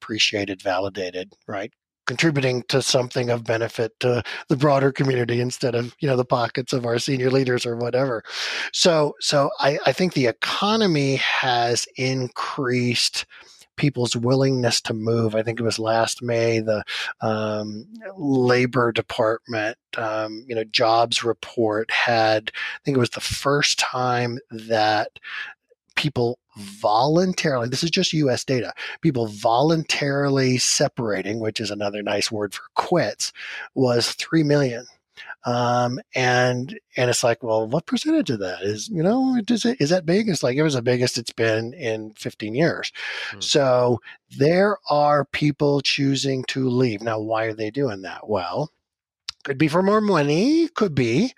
appreciated, 0.00 0.62
validated, 0.62 1.32
right? 1.46 1.72
Contributing 2.06 2.62
to 2.68 2.80
something 2.82 3.30
of 3.30 3.44
benefit 3.44 3.98
to 4.00 4.22
the 4.48 4.56
broader 4.56 4.92
community 4.92 5.40
instead 5.40 5.74
of 5.74 5.94
you 6.00 6.08
know 6.08 6.16
the 6.16 6.24
pockets 6.24 6.72
of 6.72 6.86
our 6.86 6.98
senior 6.98 7.30
leaders 7.30 7.66
or 7.66 7.76
whatever 7.76 8.22
so 8.72 9.14
so 9.20 9.50
i, 9.60 9.78
I 9.86 9.92
think 9.92 10.12
the 10.12 10.26
economy 10.26 11.16
has 11.16 11.86
increased 11.96 13.26
people's 13.76 14.16
willingness 14.16 14.80
to 14.80 14.94
move. 14.94 15.34
I 15.34 15.42
think 15.42 15.60
it 15.60 15.64
was 15.64 15.78
last 15.78 16.22
May 16.22 16.60
the 16.60 16.82
um, 17.20 17.86
Labor 18.16 18.92
Department, 18.92 19.76
um, 19.96 20.44
you 20.48 20.54
know, 20.54 20.64
jobs 20.64 21.22
report 21.22 21.90
had. 21.90 22.50
I 22.54 22.78
think 22.84 22.96
it 22.96 23.00
was 23.00 23.10
the 23.10 23.20
first 23.20 23.78
time 23.78 24.38
that 24.50 25.10
people 25.96 26.38
voluntarily, 26.56 27.68
this 27.68 27.84
is 27.84 27.90
just 27.90 28.12
US 28.12 28.44
data, 28.44 28.72
people 29.00 29.26
voluntarily 29.26 30.58
separating, 30.58 31.40
which 31.40 31.60
is 31.60 31.70
another 31.70 32.02
nice 32.02 32.30
word 32.30 32.54
for 32.54 32.62
quits, 32.74 33.32
was 33.74 34.12
3 34.12 34.42
million. 34.42 34.86
Um, 35.44 36.00
and 36.14 36.78
and 36.96 37.08
it's 37.08 37.22
like, 37.22 37.42
well, 37.42 37.68
what 37.68 37.86
percentage 37.86 38.30
of 38.30 38.40
that 38.40 38.62
is 38.62 38.88
you 38.88 39.02
know 39.02 39.40
is 39.48 39.64
it 39.64 39.80
is 39.80 39.90
that 39.90 40.04
big? 40.04 40.28
It's 40.28 40.42
like 40.42 40.56
it 40.56 40.62
was 40.62 40.74
the 40.74 40.82
biggest 40.82 41.18
it's 41.18 41.32
been 41.32 41.72
in 41.72 42.12
15 42.14 42.54
years. 42.54 42.92
Hmm. 43.30 43.40
So 43.40 44.00
there 44.36 44.76
are 44.90 45.24
people 45.24 45.80
choosing 45.80 46.44
to 46.48 46.68
leave. 46.68 47.00
Now, 47.00 47.20
why 47.20 47.44
are 47.44 47.54
they 47.54 47.70
doing 47.70 48.02
that? 48.02 48.28
Well, 48.28 48.72
could 49.46 49.58
be 49.58 49.68
for 49.68 49.80
more 49.80 50.00
money 50.00 50.66
could 50.74 50.92
be. 50.92 51.32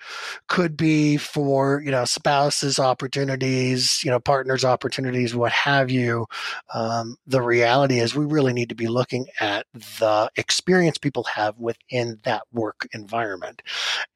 Could 0.47 0.79
be 0.79 1.19
for 1.19 1.83
you 1.85 1.91
know 1.91 2.07
spouses 2.07 2.79
opportunities 2.79 4.01
you 4.03 4.11
know 4.11 4.19
partners 4.19 4.65
opportunities 4.65 5.35
what 5.35 5.53
have 5.53 5.91
you. 5.91 6.25
Um, 6.73 7.19
the 7.27 7.43
reality 7.43 7.99
is 7.99 8.15
we 8.15 8.25
really 8.25 8.55
need 8.55 8.71
to 8.71 8.75
be 8.75 8.89
looking 8.89 9.27
at 9.41 9.67
the 9.75 10.31
experience 10.37 10.97
people 10.97 11.25
have 11.25 11.59
within 11.59 12.19
that 12.25 12.45
work 12.51 12.89
environment. 12.95 13.61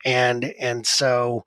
And 0.06 0.54
and 0.58 0.86
so 0.86 1.44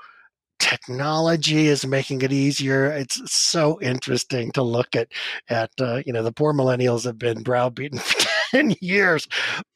technology 0.59 1.65
is 1.65 1.83
making 1.87 2.21
it 2.21 2.31
easier. 2.31 2.91
It's 2.91 3.19
so 3.33 3.81
interesting 3.81 4.51
to 4.51 4.61
look 4.61 4.95
at 4.95 5.07
at 5.49 5.71
uh, 5.81 6.03
you 6.05 6.13
know 6.13 6.21
the 6.21 6.31
poor 6.31 6.53
millennials 6.53 7.05
have 7.05 7.17
been 7.17 7.41
browbeaten 7.41 7.99
ten 8.55 8.75
years, 8.81 9.27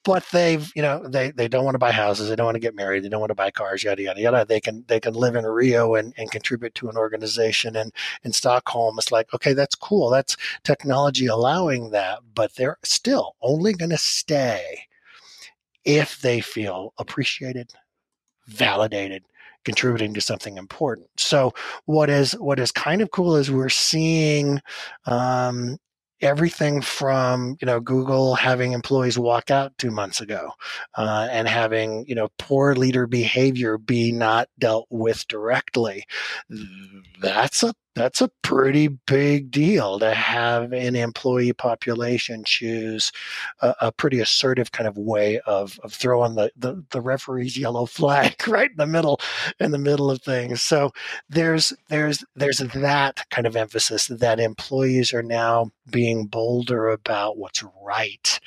but 0.04 0.26
they've 0.32 0.72
you 0.76 0.82
know 0.82 1.08
they 1.08 1.32
they 1.32 1.48
don't 1.48 1.66
want 1.66 1.76
to 1.76 1.80
buy 1.80 1.92
houses, 1.92 2.30
they 2.30 2.36
don't 2.36 2.46
want 2.46 2.56
to 2.56 2.60
get 2.60 2.76
married, 2.76 3.04
they 3.04 3.10
don't 3.10 3.20
want 3.20 3.32
to 3.32 3.36
buy 3.36 3.52
cars, 3.52 3.84
yada 3.84 4.02
yada 4.02 4.22
yada. 4.22 4.46
They 4.46 4.60
can 4.60 4.86
they 4.88 5.00
can 5.00 5.14
live 5.14 5.36
in 5.36 5.46
Rio 5.46 5.96
and, 5.96 6.14
and 6.18 6.32
contribute 6.32 6.76
to 6.76 6.90
an 6.90 6.98
organization 6.98 7.76
and 7.76 7.92
in 8.24 8.32
Stockholm. 8.34 8.96
It's 8.98 9.12
like 9.12 9.34
okay, 9.34 9.54
that's 9.54 9.76
cool. 9.76 10.10
That's 10.10 10.38
technology 10.64 11.28
allowing 11.28 11.92
that, 11.92 12.20
but 12.34 12.56
they're 12.56 12.78
still 12.84 13.36
only 13.42 13.74
going 13.74 13.92
to 13.92 13.98
stay 13.98 14.86
if 15.86 16.22
they 16.22 16.42
feel 16.42 16.94
appreciated, 16.98 17.72
validated 18.48 19.24
contributing 19.66 20.14
to 20.14 20.22
something 20.22 20.58
important. 20.58 21.08
So 21.18 21.54
what 21.86 22.10
is 22.10 22.32
what 22.34 22.60
is 22.60 22.72
kind 22.72 23.02
of 23.02 23.12
cool 23.12 23.36
is 23.36 23.52
we're 23.52 23.70
seeing 23.70 24.62
um, 25.06 25.78
everything 26.22 26.82
from 26.82 27.58
you 27.62 27.66
know 27.66 27.80
Google 27.80 28.36
having 28.36 28.74
employees 28.74 29.18
walk 29.18 29.52
out 29.52 29.78
two 29.78 29.92
months 29.92 30.22
ago, 30.22 30.52
uh, 30.96 31.28
and 31.32 31.48
having 31.48 32.06
you 32.08 32.16
know 32.16 32.30
poor 32.38 32.76
leader 32.76 33.08
behavior 33.08 33.78
be 33.78 34.12
not 34.12 34.50
dealt 34.58 34.88
with 34.90 35.28
directly. 35.28 36.06
That's 37.22 37.64
a 37.64 37.74
that's 38.00 38.22
a 38.22 38.32
pretty 38.44 38.88
big 38.88 39.52
deal 39.52 40.00
to 40.00 40.14
have 40.14 40.72
an 40.72 40.96
employee 40.96 41.52
population 41.52 42.46
choose 42.46 43.12
a, 43.62 43.76
a 43.82 43.92
pretty 43.92 44.22
assertive 44.22 44.72
kind 44.72 44.88
of 44.88 44.98
way 44.98 45.38
of, 45.42 45.78
of 45.84 45.94
throwing 45.94 46.36
the, 46.36 46.50
the, 46.56 46.82
the, 46.92 47.02
referee's 47.02 47.58
yellow 47.58 47.86
flag 47.86 48.36
right 48.48 48.72
in 48.72 48.78
the 48.78 48.88
middle 48.88 49.20
in 49.60 49.72
the 49.72 49.78
middle 49.78 50.10
of 50.10 50.22
things. 50.22 50.62
So 50.62 50.92
there's 51.28 51.74
there's 51.90 52.24
there's 52.36 52.60
that 52.60 53.30
kind 53.32 53.46
of 53.46 53.58
emphasis 53.58 54.08
that 54.08 54.40
employees 54.40 55.14
are 55.14 55.24
now 55.24 55.72
being 55.92 56.26
bolder 56.26 56.88
about 56.88 57.38
what's 57.38 57.64
right. 57.84 58.40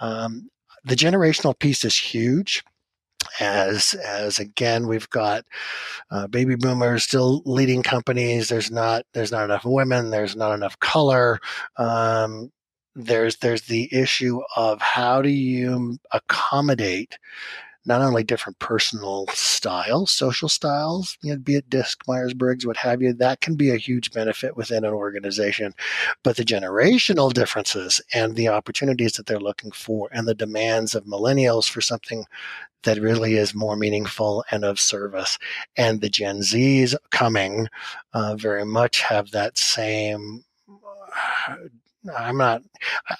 Um, 0.00 0.50
the 0.84 0.96
generational 0.96 1.58
piece 1.58 1.82
is 1.82 1.96
huge 1.96 2.62
as 3.40 3.94
as 3.94 4.38
again 4.38 4.86
we've 4.86 5.08
got 5.10 5.44
uh, 6.10 6.26
baby 6.26 6.54
boomers 6.56 7.04
still 7.04 7.42
leading 7.44 7.82
companies. 7.82 8.48
There's 8.48 8.70
not 8.70 9.04
there's 9.12 9.32
not 9.32 9.44
enough 9.44 9.64
women. 9.64 10.10
There's 10.10 10.36
not 10.36 10.54
enough 10.54 10.78
color. 10.80 11.38
Um, 11.76 12.50
there's 12.94 13.36
there's 13.36 13.62
the 13.62 13.88
issue 13.92 14.40
of 14.56 14.80
how 14.80 15.22
do 15.22 15.28
you 15.28 15.98
accommodate 16.12 17.18
not 17.86 18.02
only 18.02 18.22
different 18.22 18.58
personal 18.58 19.26
styles, 19.32 20.10
social 20.10 20.48
styles, 20.48 21.16
you 21.22 21.32
know, 21.32 21.38
be 21.38 21.56
it 21.56 21.70
DISC, 21.70 22.06
Myers 22.06 22.34
Briggs, 22.34 22.66
what 22.66 22.76
have 22.76 23.00
you, 23.00 23.12
that 23.14 23.40
can 23.40 23.56
be 23.56 23.70
a 23.70 23.76
huge 23.76 24.12
benefit 24.12 24.56
within 24.56 24.84
an 24.84 24.92
organization. 24.92 25.74
But 26.22 26.36
the 26.36 26.44
generational 26.44 27.32
differences 27.32 28.00
and 28.12 28.36
the 28.36 28.48
opportunities 28.48 29.12
that 29.12 29.26
they're 29.26 29.40
looking 29.40 29.70
for 29.70 30.08
and 30.12 30.28
the 30.28 30.34
demands 30.34 30.94
of 30.94 31.04
millennials 31.04 31.68
for 31.68 31.80
something 31.80 32.24
that 32.84 33.00
really 33.00 33.34
is 33.34 33.54
more 33.54 33.76
meaningful 33.76 34.44
and 34.50 34.64
of 34.64 34.78
service. 34.78 35.38
And 35.76 36.00
the 36.00 36.08
Gen 36.08 36.38
Zs 36.38 36.94
coming 37.10 37.68
uh, 38.12 38.36
very 38.36 38.64
much 38.64 39.00
have 39.00 39.30
that 39.32 39.58
same 39.58 40.44
uh, 40.68 41.56
I'm 42.16 42.36
not, 42.36 42.62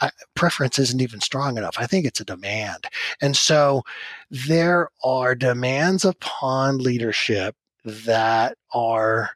I, 0.01 0.11
preference 0.35 0.79
isn't 0.79 1.01
even 1.01 1.21
strong 1.21 1.59
enough. 1.59 1.77
I 1.79 1.87
think 1.87 2.07
it's 2.07 2.21
a 2.21 2.25
demand. 2.25 2.87
And 3.21 3.37
so 3.37 3.83
there 4.31 4.91
are 5.05 5.35
demands 5.35 6.05
upon 6.05 6.79
leadership 6.79 7.57
that 7.85 8.57
are 8.73 9.31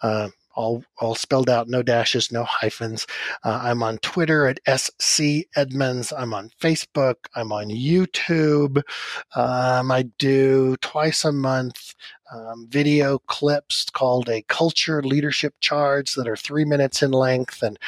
Uh, 0.00 0.28
all, 0.54 0.84
all 0.98 1.14
spelled 1.14 1.48
out, 1.48 1.68
no 1.68 1.82
dashes, 1.82 2.32
no 2.32 2.44
hyphens. 2.44 3.06
Uh, 3.44 3.60
I'm 3.62 3.82
on 3.82 3.98
Twitter 3.98 4.46
at 4.46 4.60
SC 4.80 5.46
Edmonds. 5.54 6.12
I'm 6.16 6.34
on 6.34 6.50
Facebook. 6.60 7.16
I'm 7.34 7.52
on 7.52 7.68
YouTube. 7.68 8.82
Um, 9.34 9.90
I 9.90 10.02
do 10.18 10.76
twice 10.80 11.24
a 11.24 11.32
month 11.32 11.94
um, 12.32 12.66
video 12.68 13.18
clips 13.26 13.86
called 13.90 14.28
a 14.28 14.42
culture 14.42 15.02
leadership 15.02 15.54
charge 15.60 16.14
that 16.14 16.28
are 16.28 16.36
three 16.36 16.64
minutes 16.64 17.02
in 17.02 17.10
length 17.10 17.62
and 17.62 17.78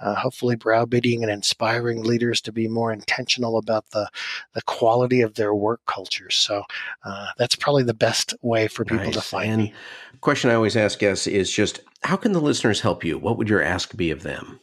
uh, 0.00 0.14
hopefully 0.14 0.56
browbeating 0.56 1.22
and 1.22 1.32
inspiring 1.32 2.02
leaders 2.02 2.40
to 2.40 2.52
be 2.52 2.68
more 2.68 2.92
intentional 2.92 3.58
about 3.58 3.90
the, 3.90 4.08
the 4.54 4.62
quality 4.62 5.20
of 5.20 5.34
their 5.34 5.54
work 5.54 5.80
cultures. 5.86 6.34
So 6.34 6.62
uh, 7.04 7.28
that's 7.38 7.56
probably 7.56 7.82
the 7.82 7.94
best 7.94 8.34
way 8.42 8.68
for 8.68 8.84
people 8.84 9.06
nice. 9.06 9.14
to 9.14 9.20
find 9.20 9.50
and 9.50 9.62
me. 9.64 9.74
Question 10.20 10.50
I 10.50 10.54
always 10.54 10.76
ask 10.76 10.98
guests 10.98 11.26
is 11.26 11.50
just 11.50 11.80
how 12.02 12.16
can 12.16 12.32
the 12.32 12.40
listeners 12.40 12.80
help 12.80 13.04
you? 13.04 13.18
What 13.18 13.38
would 13.38 13.48
your 13.48 13.62
ask 13.62 13.96
be 13.96 14.10
of 14.10 14.22
them? 14.22 14.60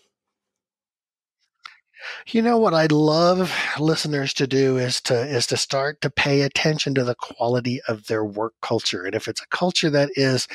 You 2.28 2.42
know 2.42 2.58
what 2.58 2.74
I'd 2.74 2.92
love 2.92 3.54
listeners 3.80 4.34
to 4.36 4.48
do 4.48 4.78
is 4.78 5.02
to 5.02 5.16
is 5.16 5.48
to 5.48 5.58
start 5.58 6.02
to 6.02 6.10
pay 6.10 6.42
attention 6.42 6.96
to 6.96 7.04
the 7.04 7.16
quality 7.16 7.82
of 7.88 8.08
their 8.08 8.24
work 8.24 8.54
culture. 8.62 9.04
And 9.04 9.16
if 9.16 9.28
it's 9.28 9.42
a 9.42 9.48
culture 9.48 9.90
that 9.90 10.10
is 10.16 10.48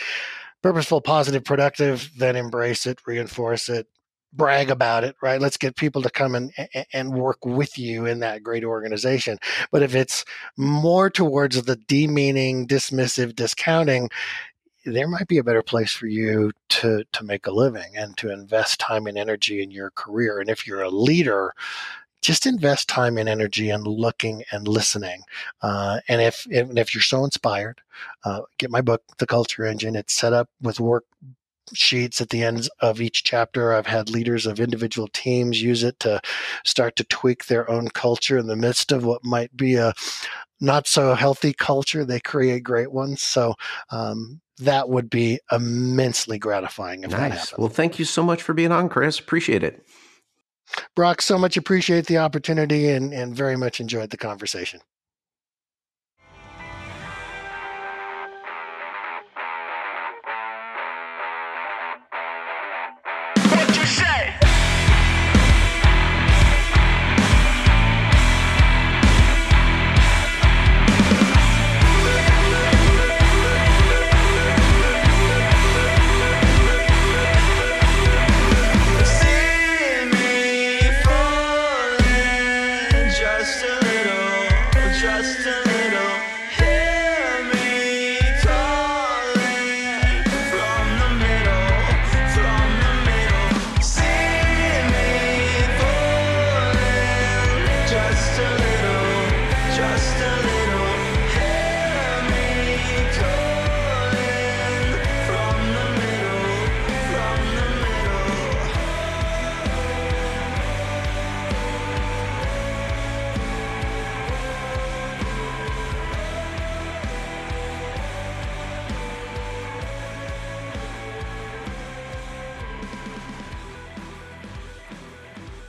purposeful, 0.62 1.00
positive, 1.00 1.44
productive, 1.44 2.10
then 2.16 2.36
embrace 2.36 2.86
it, 2.86 2.98
reinforce 3.06 3.68
it, 3.68 3.86
brag 4.32 4.70
about 4.70 5.04
it, 5.04 5.16
right? 5.22 5.40
Let's 5.40 5.56
get 5.56 5.76
people 5.76 6.02
to 6.02 6.10
come 6.10 6.34
and 6.34 6.52
and 6.92 7.14
work 7.14 7.44
with 7.44 7.78
you 7.78 8.06
in 8.06 8.20
that 8.20 8.42
great 8.42 8.64
organization. 8.64 9.38
But 9.72 9.82
if 9.82 9.94
it's 9.94 10.24
more 10.56 11.10
towards 11.10 11.60
the 11.62 11.76
demeaning, 11.76 12.66
dismissive, 12.66 13.34
discounting, 13.34 14.10
there 14.84 15.08
might 15.08 15.28
be 15.28 15.38
a 15.38 15.44
better 15.44 15.62
place 15.62 15.92
for 15.92 16.06
you 16.06 16.52
to 16.68 17.04
to 17.12 17.24
make 17.24 17.46
a 17.46 17.52
living 17.52 17.96
and 17.96 18.16
to 18.16 18.32
invest 18.32 18.80
time 18.80 19.06
and 19.06 19.18
energy 19.18 19.62
in 19.62 19.70
your 19.70 19.90
career. 19.90 20.40
And 20.40 20.48
if 20.48 20.66
you're 20.66 20.82
a 20.82 20.90
leader, 20.90 21.52
just 22.22 22.46
invest 22.46 22.88
time 22.88 23.18
and 23.18 23.28
energy 23.28 23.70
in 23.70 23.82
looking 23.82 24.44
and 24.52 24.68
listening. 24.68 25.22
Uh, 25.62 26.00
and 26.08 26.20
if, 26.20 26.46
if, 26.50 26.68
if 26.76 26.94
you're 26.94 27.02
so 27.02 27.24
inspired, 27.24 27.80
uh, 28.24 28.42
get 28.58 28.70
my 28.70 28.80
book, 28.80 29.02
The 29.18 29.26
Culture 29.26 29.64
Engine. 29.64 29.96
It's 29.96 30.14
set 30.14 30.32
up 30.32 30.48
with 30.60 30.80
work 30.80 31.04
sheets 31.72 32.20
at 32.20 32.30
the 32.30 32.42
ends 32.42 32.68
of 32.80 33.00
each 33.00 33.24
chapter. 33.24 33.72
I've 33.72 33.86
had 33.86 34.10
leaders 34.10 34.44
of 34.44 34.60
individual 34.60 35.08
teams 35.12 35.62
use 35.62 35.82
it 35.82 35.98
to 36.00 36.20
start 36.64 36.96
to 36.96 37.04
tweak 37.04 37.46
their 37.46 37.70
own 37.70 37.88
culture 37.88 38.38
in 38.38 38.48
the 38.48 38.56
midst 38.56 38.92
of 38.92 39.04
what 39.04 39.24
might 39.24 39.56
be 39.56 39.76
a 39.76 39.94
not 40.60 40.86
so 40.86 41.14
healthy 41.14 41.54
culture. 41.54 42.04
They 42.04 42.20
create 42.20 42.64
great 42.64 42.92
ones. 42.92 43.22
So 43.22 43.54
um, 43.90 44.40
that 44.60 44.88
would 44.88 45.10
be 45.10 45.40
immensely 45.50 46.38
gratifying 46.38 47.04
if 47.04 47.10
nice. 47.10 47.20
that 47.20 47.38
happened. 47.38 47.58
Well, 47.58 47.68
thank 47.68 47.98
you 47.98 48.04
so 48.04 48.22
much 48.22 48.42
for 48.42 48.54
being 48.54 48.72
on, 48.72 48.88
Chris. 48.88 49.18
Appreciate 49.18 49.62
it. 49.62 49.84
Brock, 50.94 51.20
so 51.20 51.36
much 51.36 51.56
appreciate 51.56 52.06
the 52.06 52.18
opportunity 52.18 52.88
and, 52.90 53.12
and 53.12 53.34
very 53.34 53.56
much 53.56 53.80
enjoyed 53.80 54.10
the 54.10 54.16
conversation. 54.16 54.80